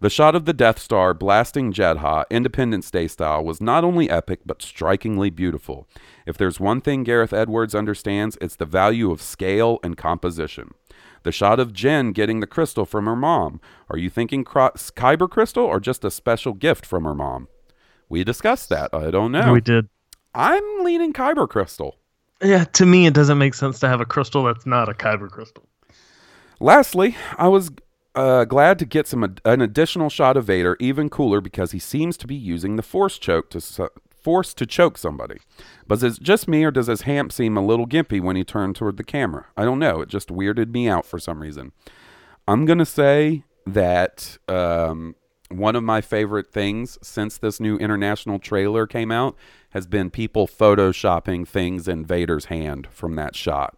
[0.00, 4.40] The shot of the Death Star blasting Jedha, Independence Day style, was not only epic
[4.44, 5.88] but strikingly beautiful.
[6.26, 10.72] If there's one thing Gareth Edwards understands, it's the value of scale and composition.
[11.22, 13.58] The shot of Jyn getting the crystal from her mom.
[13.88, 17.48] Are you thinking cro- Kyber crystal or just a special gift from her mom?
[18.10, 18.92] We discussed that.
[18.92, 19.54] I don't know.
[19.54, 19.88] We did.
[20.34, 21.96] I'm leaning Kyber crystal.
[22.42, 25.28] Yeah, to me, it doesn't make sense to have a crystal that's not a kyber
[25.28, 25.68] crystal.
[26.60, 27.70] Lastly, I was
[28.14, 31.78] uh, glad to get some ad- an additional shot of Vader, even cooler because he
[31.78, 35.38] seems to be using the force choke to su- force to choke somebody.
[35.86, 38.44] But is it just me, or does his hamp seem a little gimpy when he
[38.44, 39.46] turned toward the camera?
[39.56, 40.00] I don't know.
[40.00, 41.72] It just weirded me out for some reason.
[42.46, 45.14] I'm gonna say that um,
[45.48, 49.36] one of my favorite things since this new international trailer came out
[49.70, 53.76] has been people photoshopping things in Vader's hand from that shot.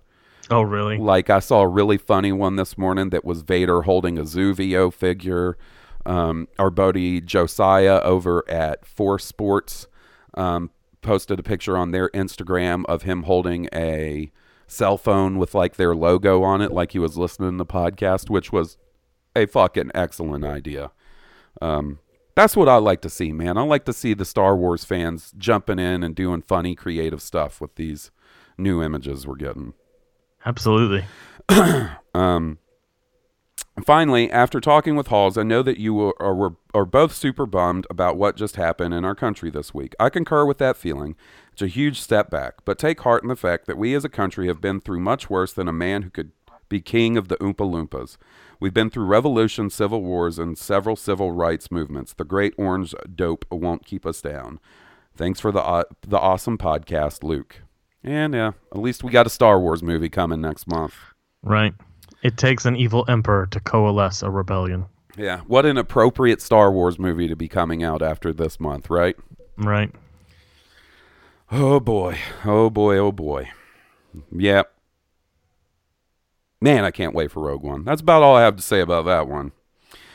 [0.50, 0.98] Oh, really?
[0.98, 4.92] Like I saw a really funny one this morning that was Vader holding a Zuvio
[4.92, 5.56] figure.
[6.04, 9.86] Um, our buddy Josiah over at Four Sports
[10.34, 10.70] um,
[11.02, 14.32] posted a picture on their Instagram of him holding a
[14.66, 18.28] cell phone with like their logo on it, like he was listening to the podcast,
[18.28, 18.76] which was
[19.36, 20.90] a fucking excellent idea.
[21.61, 21.98] Um,
[22.34, 23.59] that's what I like to see, man.
[23.59, 27.61] I like to see the Star Wars fans jumping in and doing funny, creative stuff
[27.61, 28.11] with these
[28.57, 29.74] new images we're getting.
[30.44, 31.05] Absolutely.
[32.12, 32.59] Um,
[33.84, 37.86] finally, after talking with Halls, I know that you are, are, are both super bummed
[37.88, 39.94] about what just happened in our country this week.
[40.01, 41.14] I concur with that feeling.
[41.53, 44.09] It's a huge step back, but take heart in the fact that we as a
[44.09, 46.32] country have been through much worse than a man who could
[46.70, 48.16] be king of the Oompa Loompas.
[48.58, 52.14] We've been through revolutions, civil wars, and several civil rights movements.
[52.14, 54.58] The great orange dope won't keep us down.
[55.14, 57.60] Thanks for the uh, the awesome podcast, Luke.
[58.02, 60.94] And yeah, at least we got a Star Wars movie coming next month.
[61.42, 61.74] Right.
[62.22, 64.86] It takes an evil emperor to coalesce a rebellion.
[65.16, 69.16] Yeah, what an appropriate Star Wars movie to be coming out after this month, right?
[69.56, 69.90] Right.
[71.50, 72.18] Oh boy.
[72.44, 72.96] Oh boy.
[72.96, 73.50] Oh boy.
[74.32, 74.72] Yep.
[76.61, 77.84] Man, I can't wait for Rogue One.
[77.84, 79.52] That's about all I have to say about that one.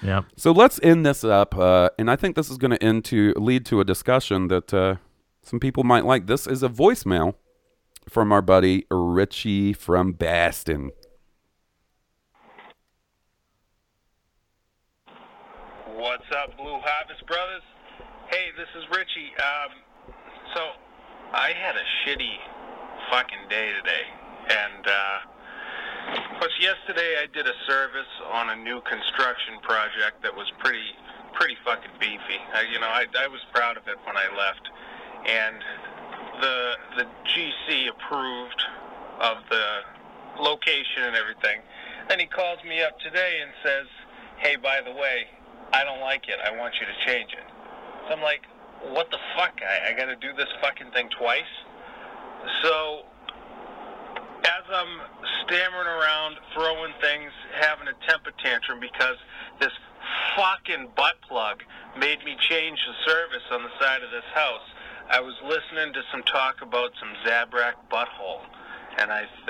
[0.03, 0.21] Yeah.
[0.37, 3.33] So let's end this up, uh, and I think this is going to end to
[3.35, 4.95] lead to a discussion that uh,
[5.41, 6.27] some people might like.
[6.27, 7.33] This is a voicemail
[8.07, 10.91] from our buddy Richie from Baston.
[15.95, 17.63] What's up, Blue Harvest Brothers?
[18.29, 19.33] Hey, this is Richie.
[19.39, 19.71] Um,
[20.53, 20.61] so,
[21.33, 22.35] I had a shitty
[23.09, 24.03] fucking day today.
[24.49, 25.17] And, uh,
[26.39, 30.93] plus yesterday I did a service on a new construction project that was pretty,
[31.33, 32.39] pretty fucking beefy.
[32.53, 34.69] I, you know, I, I was proud of it when I left.
[35.25, 35.57] And
[36.41, 38.61] the, the GC approved
[39.21, 41.61] of the location and everything.
[42.09, 43.87] Then he calls me up today and says,
[44.37, 45.25] hey, by the way,
[45.73, 46.37] I don't like it.
[46.43, 47.47] I want you to change it.
[48.07, 48.43] So I'm like,
[48.91, 49.59] what the fuck?
[49.63, 51.53] I, I got to do this fucking thing twice?
[52.61, 53.05] So
[54.71, 55.01] I'm
[55.45, 59.17] stammering around, throwing things, having a temper tantrum because
[59.59, 59.71] this
[60.35, 61.63] fucking butt plug
[61.97, 64.67] made me change the service on the side of this house,
[65.09, 68.41] I was listening to some talk about some Zabrak butthole,
[68.97, 69.25] and I,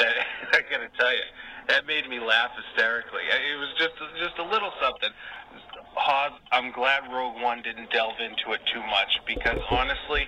[0.54, 1.28] I gotta tell you,
[1.68, 3.24] that made me laugh hysterically.
[3.24, 5.10] It was just just a little something.
[6.52, 10.28] I'm glad Rogue One didn't delve into it too much because honestly,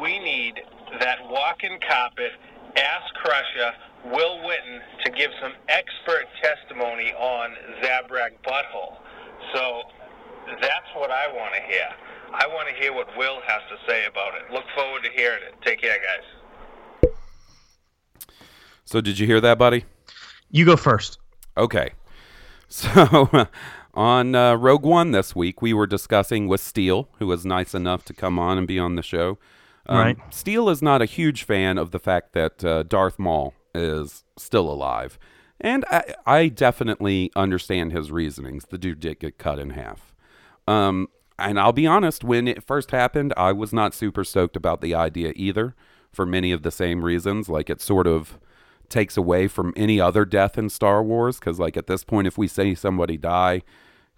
[0.00, 0.60] we need
[0.98, 2.32] that walking carpet,
[2.76, 3.72] ass crusher,
[4.04, 7.50] Will Witten to give some expert testimony on
[7.82, 8.96] Zabrak butthole.
[9.54, 9.82] So
[10.60, 11.88] that's what I want to hear.
[12.32, 14.52] I want to hear what Will has to say about it.
[14.52, 15.54] Look forward to hearing it.
[15.64, 17.12] Take care, guys.
[18.84, 19.84] So, did you hear that, buddy?
[20.50, 21.18] You go first.
[21.56, 21.90] Okay.
[22.72, 23.48] So,
[23.94, 28.04] on uh, Rogue One this week, we were discussing with Steele, who was nice enough
[28.04, 29.38] to come on and be on the show.
[29.86, 30.18] Um, Right.
[30.30, 34.70] Steele is not a huge fan of the fact that uh, Darth Maul is still
[34.70, 35.18] alive.
[35.60, 38.66] And I, I definitely understand his reasonings.
[38.70, 40.14] The dude did get cut in half.
[40.66, 41.08] Um,
[41.38, 44.94] and I'll be honest, when it first happened, I was not super stoked about the
[44.94, 45.74] idea either
[46.12, 47.48] for many of the same reasons.
[47.48, 48.38] Like it sort of
[48.90, 51.38] takes away from any other death in Star Wars.
[51.38, 53.62] Because, like, at this point, if we say somebody die,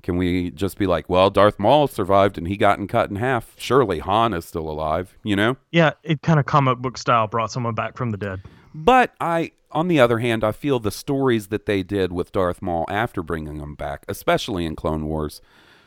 [0.02, 3.54] can we just be like, well, Darth Maul survived and he gotten cut in half?
[3.56, 5.56] Surely Han is still alive, you know?
[5.70, 8.42] Yeah, it kind of comic book style brought someone back from the dead.
[8.74, 12.62] But I, on the other hand, I feel the stories that they did with Darth
[12.62, 15.40] Maul after bringing him back, especially in Clone Wars,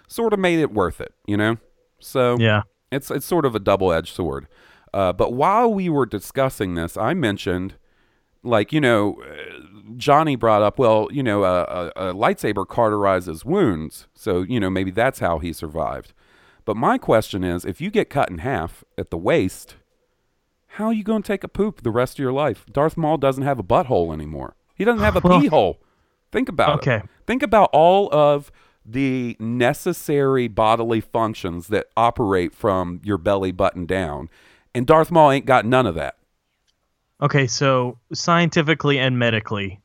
[0.08, 1.58] sort of made it worth it, you know?
[2.00, 2.64] So Yeah.
[2.92, 4.48] it's it's sort of a double edged sword.
[4.94, 7.76] Uh, but while we were discussing this, I mentioned,
[8.44, 9.18] like you know,
[9.98, 14.70] Johnny brought up, well, you know, a, a, a lightsaber cauterizes wounds, so you know
[14.70, 16.14] maybe that's how he survived.
[16.64, 19.76] But my question is, if you get cut in half at the waist,
[20.76, 22.66] how are you going to take a poop the rest of your life?
[22.72, 24.56] Darth Maul doesn't have a butthole anymore.
[24.76, 25.80] He doesn't have a Well- pee hole.
[26.32, 26.98] Think about Okay.
[26.98, 27.04] it.
[27.26, 28.52] Think about all of
[28.86, 34.30] the necessary bodily functions that operate from your belly button down.
[34.74, 36.18] And Darth Maul ain't got none of that.
[37.22, 39.82] Okay, so scientifically and medically,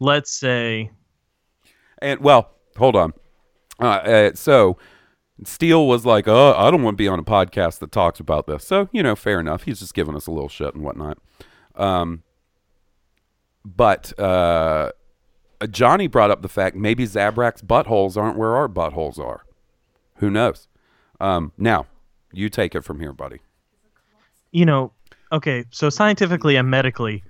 [0.00, 0.90] let's say
[2.02, 3.12] And well, hold on.
[3.80, 4.76] Uh, uh, so
[5.44, 8.46] Steele was like, "Oh, I don't want to be on a podcast that talks about
[8.46, 9.64] this." So you know, fair enough.
[9.64, 11.18] He's just giving us a little shit and whatnot.
[11.74, 12.22] Um,
[13.64, 14.92] but uh,
[15.70, 19.44] Johnny brought up the fact maybe Zabrak's buttholes aren't where our buttholes are.
[20.16, 20.68] Who knows?
[21.20, 21.86] Um, now
[22.32, 23.40] you take it from here, buddy.
[24.52, 24.92] you know,
[25.32, 27.22] okay, so scientifically and medically,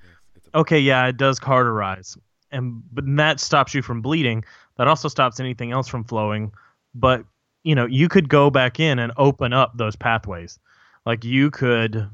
[0.54, 2.16] okay, yeah, it does cauterize,
[2.50, 4.44] and but that stops you from bleeding.
[4.76, 6.52] That also stops anything else from flowing.
[6.94, 7.24] But
[7.62, 10.58] you know, you could go back in and open up those pathways.
[11.06, 12.08] Like you could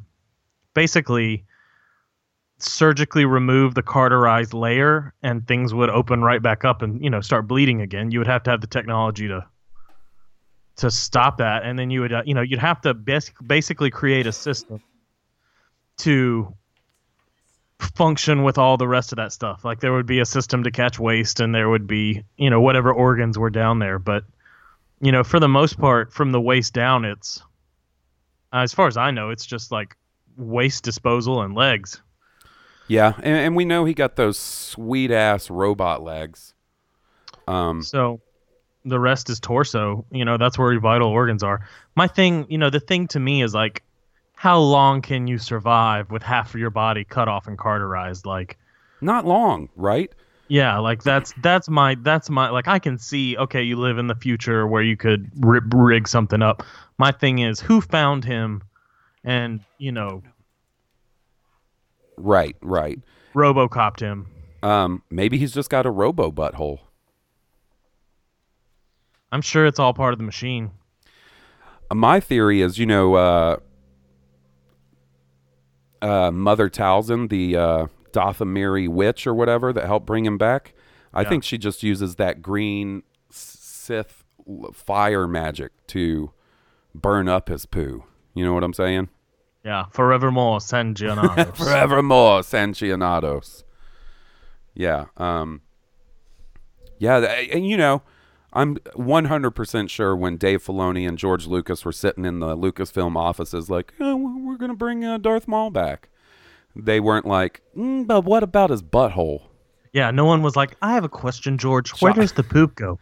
[0.74, 1.44] basically
[2.58, 7.20] surgically remove the cauterized layer, and things would open right back up and you know
[7.20, 8.10] start bleeding again.
[8.10, 9.46] You would have to have the technology to
[10.76, 13.90] to stop that, and then you would uh, you know you'd have to bas- basically
[13.90, 14.82] create a system
[15.98, 16.54] to
[17.94, 19.64] function with all the rest of that stuff.
[19.64, 22.60] Like there would be a system to catch waste, and there would be you know
[22.60, 23.98] whatever organs were down there.
[23.98, 24.24] But
[25.00, 27.42] you know, for the most part, from the waist down, it's
[28.52, 29.96] as far as I know, it's just like
[30.36, 32.00] waste disposal and legs.
[32.88, 36.54] Yeah, and, and we know he got those sweet ass robot legs.
[37.48, 38.20] Um, So
[38.84, 40.06] the rest is torso.
[40.10, 41.68] You know, that's where your vital organs are.
[41.96, 43.82] My thing, you know, the thing to me is like,
[44.34, 48.26] how long can you survive with half of your body cut off and cauterized?
[48.26, 48.58] Like,
[49.00, 50.12] not long, right?
[50.48, 53.36] Yeah, like that's that's my that's my like I can see.
[53.36, 56.62] Okay, you live in the future where you could rig, rig something up.
[56.98, 58.62] My thing is, who found him,
[59.24, 60.22] and you know,
[62.16, 63.00] right, right.
[63.34, 64.26] RoboCopped him.
[64.62, 66.78] Um, maybe he's just got a robo butthole.
[69.32, 70.70] I'm sure it's all part of the machine.
[71.92, 73.56] My theory is, you know, uh,
[76.00, 77.86] uh, Mother Talzin, the uh,
[78.16, 80.72] Dathomiri witch or whatever that helped bring him back.
[81.12, 81.28] I Yeah.
[81.28, 84.24] think she just uses that green Sith
[84.72, 86.30] fire magic to
[86.94, 88.04] burn up his poo.
[88.34, 89.08] You know what I'm saying?
[89.64, 91.52] Yeah, forevermore, San Giannato.
[91.54, 93.64] Forevermore, Sanchianados.
[94.74, 95.06] Yeah.
[95.16, 95.62] Um,
[96.98, 97.18] yeah.
[97.18, 98.02] And, you know,
[98.52, 103.68] I'm 100% sure when Dave Filoni and George Lucas were sitting in the Lucasfilm offices,
[103.68, 106.08] like, oh, we're- we're going to bring uh, Darth Maul back.
[106.76, 109.42] They weren't like, mm, but what about his butthole?
[109.96, 111.90] yeah, no one was like, I have a question, George.
[112.02, 112.98] Where does the poop go?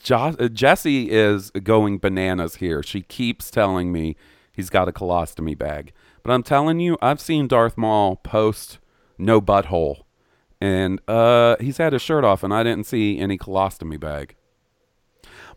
[0.00, 2.80] Jo- uh, Jesse is going bananas here.
[2.80, 4.14] She keeps telling me
[4.52, 5.92] he's got a colostomy bag.
[6.22, 8.78] But I'm telling you, I've seen Darth Maul post
[9.18, 10.02] no butthole.
[10.60, 14.36] And uh, he's had his shirt off, and I didn't see any colostomy bag.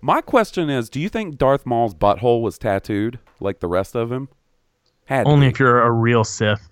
[0.02, 4.12] My question is do you think Darth Maul's butthole was tattooed like the rest of
[4.12, 4.30] him?
[5.12, 6.70] Had Only if you're a real Sith.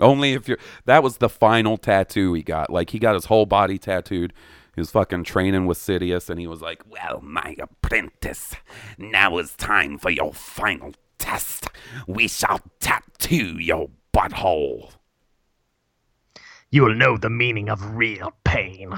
[0.00, 0.58] Only if you're.
[0.86, 2.70] That was the final tattoo he got.
[2.70, 4.32] Like he got his whole body tattooed.
[4.74, 8.56] He was fucking training with Sidious, and he was like, Well, my apprentice,
[8.98, 11.68] now is time for your final test.
[12.08, 14.90] We shall tattoo your butthole.
[16.72, 18.92] You will know the meaning of real pain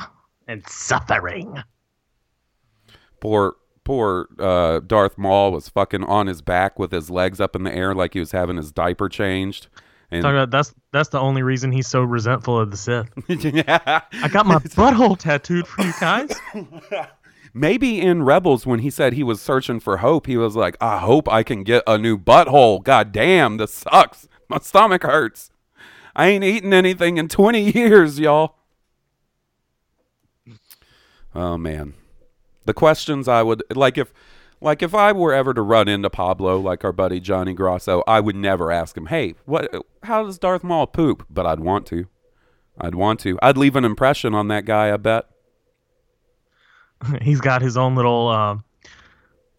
[0.48, 1.62] and suffering.
[3.20, 7.64] poor, poor uh, Darth Maul was fucking on his back with his legs up in
[7.64, 9.68] the air like he was having his diaper changed.
[10.10, 13.10] And about that's that's the only reason he's so resentful of the Sith.
[13.28, 14.00] yeah.
[14.12, 16.30] I got my butthole tattooed for you guys.
[17.54, 20.98] Maybe in Rebels, when he said he was searching for hope, he was like, I
[20.98, 22.82] hope I can get a new butthole.
[22.82, 24.28] God damn, this sucks.
[24.48, 25.50] My stomach hurts.
[26.14, 28.56] I ain't eaten anything in 20 years, y'all.
[31.34, 31.94] Oh man.
[32.64, 34.12] The questions I would like if
[34.60, 38.20] like if I were ever to run into Pablo like our buddy Johnny Grosso, I
[38.20, 39.72] would never ask him, "Hey, what
[40.02, 42.06] how does Darth Maul poop?" But I'd want to.
[42.78, 43.38] I'd want to.
[43.42, 45.26] I'd leave an impression on that guy, I bet.
[47.22, 48.64] He's got his own little, um,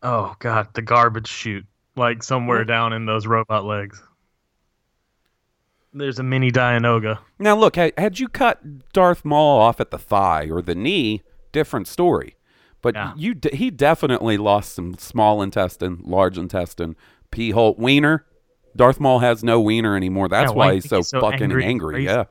[0.03, 1.65] oh god, the garbage chute,
[1.95, 4.01] like somewhere down in those robot legs.
[5.93, 7.19] There's a mini Dianoga.
[7.37, 11.21] Now look, had, had you cut Darth Maul off at the thigh or the knee,
[11.51, 12.35] different story.
[12.81, 16.95] But you d- he definitely lost some small intestine, large intestine,
[17.29, 18.25] pee hole, wiener.
[18.75, 20.29] Darth Maul has no wiener anymore.
[20.29, 22.05] That's Yeah, why why he's so he's so fucking angry angry.
[22.05, 22.25] Yeah.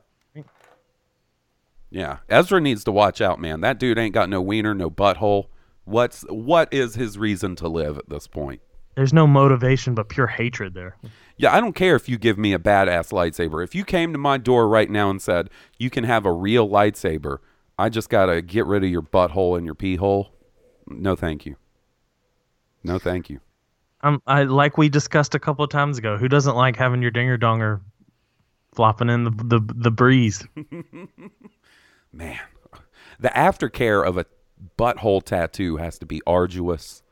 [1.89, 2.19] Yeah.
[2.29, 3.61] Ezra needs to watch out, man.
[3.61, 5.47] That dude ain't got no wiener, no butthole.
[5.83, 8.61] What's what is his reason to live at this point?
[8.95, 10.97] There's no motivation but pure hatred there.
[11.37, 13.63] Yeah, I don't care if you give me a badass lightsaber.
[13.63, 16.67] If you came to my door right now and said, you can have a real
[16.67, 17.37] lightsaber,
[17.79, 20.33] I just got to get rid of your butthole and your pee hole.
[20.87, 21.55] No, thank you.
[22.83, 23.39] No, thank you.
[24.01, 26.17] Um, I like we discussed a couple of times ago.
[26.17, 27.81] Who doesn't like having your dinger donger
[28.73, 30.45] flopping in the the, the breeze?
[32.13, 32.39] Man,
[33.19, 34.25] the aftercare of a
[34.77, 37.03] butthole tattoo has to be arduous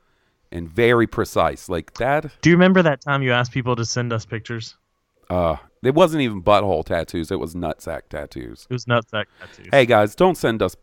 [0.52, 1.70] and very precise.
[1.70, 2.32] Like that.
[2.42, 4.76] Do you remember that time you asked people to send us pictures?
[5.30, 7.30] Uh, it wasn't even butthole tattoos.
[7.30, 8.66] It was nutsack tattoos.
[8.70, 9.68] It was nutsack tattoos.
[9.72, 10.76] Hey guys, don't send us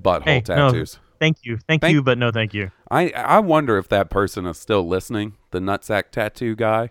[0.00, 1.00] butthole Hey, no, tattoos.
[1.18, 2.70] Thank you, thank, you, but no, thank you.
[2.90, 5.36] I I wonder if that person is still listening.
[5.50, 6.90] The nutsack tattoo guy.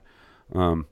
[0.53, 0.87] Um.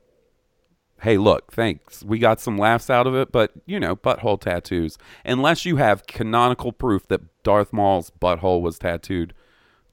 [1.02, 2.04] Hey, look, thanks.
[2.04, 4.98] We got some laughs out of it, but you know, butthole tattoos.
[5.26, 9.34] Unless you have canonical proof that Darth Maul's butthole was tattooed,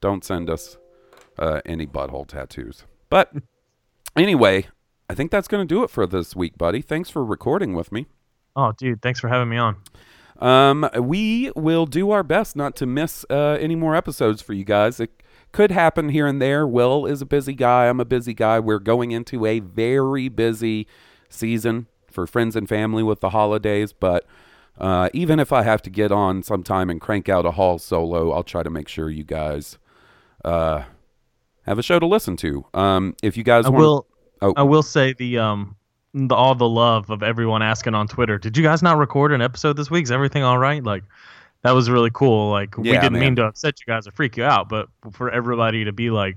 [0.00, 0.78] don't send us
[1.38, 2.84] uh, any butthole tattoos.
[3.10, 3.32] But
[4.16, 4.66] anyway,
[5.10, 6.80] I think that's going to do it for this week, buddy.
[6.80, 8.06] Thanks for recording with me.
[8.54, 9.76] Oh, dude, thanks for having me on.
[10.42, 14.64] Um, we will do our best not to miss uh, any more episodes for you
[14.64, 14.98] guys.
[14.98, 16.66] It could happen here and there.
[16.66, 17.86] Will is a busy guy.
[17.86, 18.58] I'm a busy guy.
[18.58, 20.88] We're going into a very busy
[21.28, 23.92] season for friends and family with the holidays.
[23.92, 24.26] But
[24.78, 28.32] uh, even if I have to get on sometime and crank out a haul solo,
[28.32, 29.78] I'll try to make sure you guys
[30.44, 30.82] uh,
[31.66, 32.66] have a show to listen to.
[32.74, 34.06] Um, if you guys I want, will.
[34.40, 34.54] Oh.
[34.56, 35.76] I will say the um
[36.14, 38.38] the, all the love of everyone asking on Twitter.
[38.38, 40.04] Did you guys not record an episode this week?
[40.04, 40.82] Is everything all right?
[40.82, 41.04] Like
[41.62, 42.50] that was really cool.
[42.50, 43.20] Like we didn't man.
[43.20, 46.36] mean to upset you guys or freak you out, but for everybody to be like,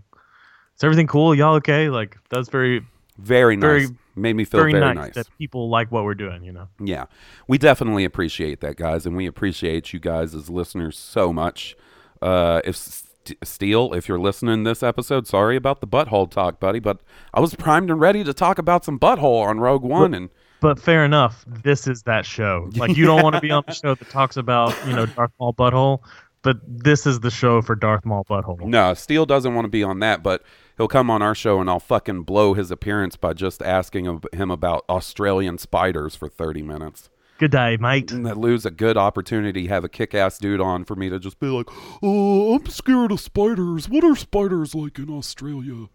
[0.76, 1.35] "Is everything cool?
[1.35, 2.85] Y'all okay?" Like that's very
[3.18, 3.61] very nice.
[3.61, 3.88] very
[4.18, 5.14] Made me feel very, very nice, nice.
[5.15, 6.43] that people like what we're doing.
[6.45, 6.69] You know.
[6.80, 7.06] Yeah,
[7.49, 11.76] we definitely appreciate that, guys, and we appreciate you guys as listeners so much.
[12.22, 16.60] Uh, if St- Steele, if you're listening to this episode, sorry about the butthole talk,
[16.60, 16.99] buddy, but
[17.34, 20.30] I was primed and ready to talk about some butthole on Rogue One, and
[20.61, 21.43] But fair enough.
[21.47, 22.69] This is that show.
[22.76, 25.31] Like you don't want to be on the show that talks about you know Darth
[25.39, 25.99] Maul butthole,
[26.43, 28.61] but this is the show for Darth Maul butthole.
[28.61, 30.43] no, Steele doesn't want to be on that, but
[30.77, 34.22] he'll come on our show, and I'll fucking blow his appearance by just asking him-
[34.34, 37.10] him about Australian spiders for 30 minutes.
[37.38, 38.12] Good day, mate.
[38.12, 41.38] And that lose a good opportunity have a kick-ass dude on for me to just
[41.40, 41.68] be like,
[42.02, 43.90] "Oh, I'm scared of spiders.
[43.90, 45.88] What are spiders like in Australia?"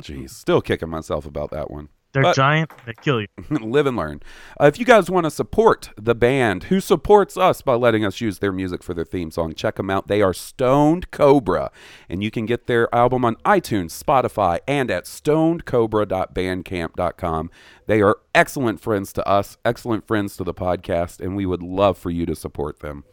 [0.00, 1.90] Jeez, still kicking myself about that one.
[2.14, 2.70] They're But- giant.
[2.86, 3.26] They kill you.
[3.50, 4.20] live and learn.
[4.60, 8.20] Uh, if you guys want to support the band who supports us by letting us
[8.20, 10.08] use their music for their theme song, check them out.
[10.08, 11.70] They are Stoned Cobra,
[12.08, 17.50] and you can get their album on iTunes, Spotify, and at stonedcobra.bandcamp.com.
[17.86, 21.98] They are excellent friends to us, excellent friends to the podcast, and we would love
[21.98, 23.04] for you to support them.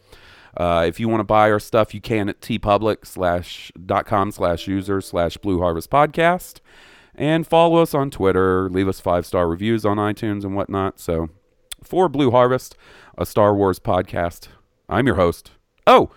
[0.56, 4.30] Uh, if you want to buy our stuff, you can at teepublic slash dot com
[4.30, 6.60] slash user slash blue harvest podcast
[7.16, 8.68] and follow us on Twitter.
[8.70, 11.00] Leave us five star reviews on iTunes and whatnot.
[11.00, 11.30] So,
[11.82, 12.76] for Blue Harvest,
[13.18, 14.48] a Star Wars podcast,
[14.88, 15.52] I'm your host.
[15.86, 16.10] Oh,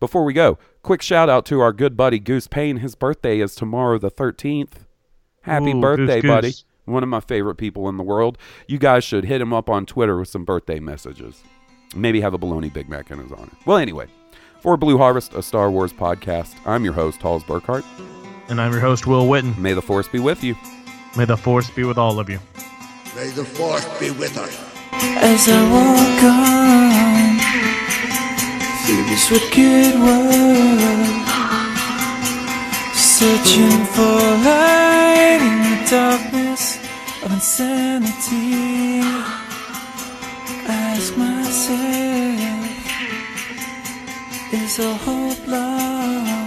[0.00, 2.78] before we go, quick shout out to our good buddy Goose Payne.
[2.78, 4.84] His birthday is tomorrow, the 13th.
[5.42, 6.48] Happy Ooh, birthday, Goose, buddy.
[6.48, 6.64] Goose.
[6.84, 8.38] One of my favorite people in the world.
[8.66, 11.42] You guys should hit him up on Twitter with some birthday messages.
[11.94, 13.52] Maybe have a bologna Big Mac in his honor.
[13.66, 14.06] Well, anyway,
[14.60, 17.84] for Blue Harvest, a Star Wars podcast, I'm your host, Halls Burkhart.
[18.48, 19.56] And I'm your host, Will Witten.
[19.58, 20.56] May the Force be with you.
[21.16, 22.38] May the force be with all of you.
[23.16, 24.56] May the force be with us.
[24.92, 27.38] As I walk on
[28.84, 31.26] through this wicked world,
[32.94, 36.78] searching for light in the darkness
[37.24, 39.02] of insanity,
[40.66, 42.64] I ask myself,
[44.52, 46.37] is all hope lost?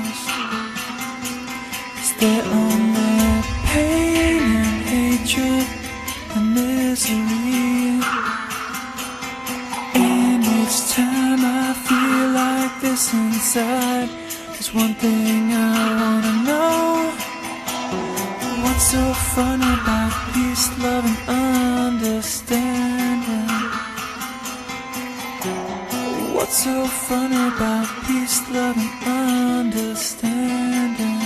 [2.21, 5.65] We're on the pain and hatred
[6.35, 7.97] and misery.
[9.95, 14.09] And each time I feel like this inside
[14.51, 15.55] There's one thing I
[15.99, 17.11] wanna know.
[18.61, 19.03] What's so
[19.33, 21.19] funny about peace, love and
[21.97, 23.49] understanding?
[26.35, 31.20] What's so funny about peace, love and understanding?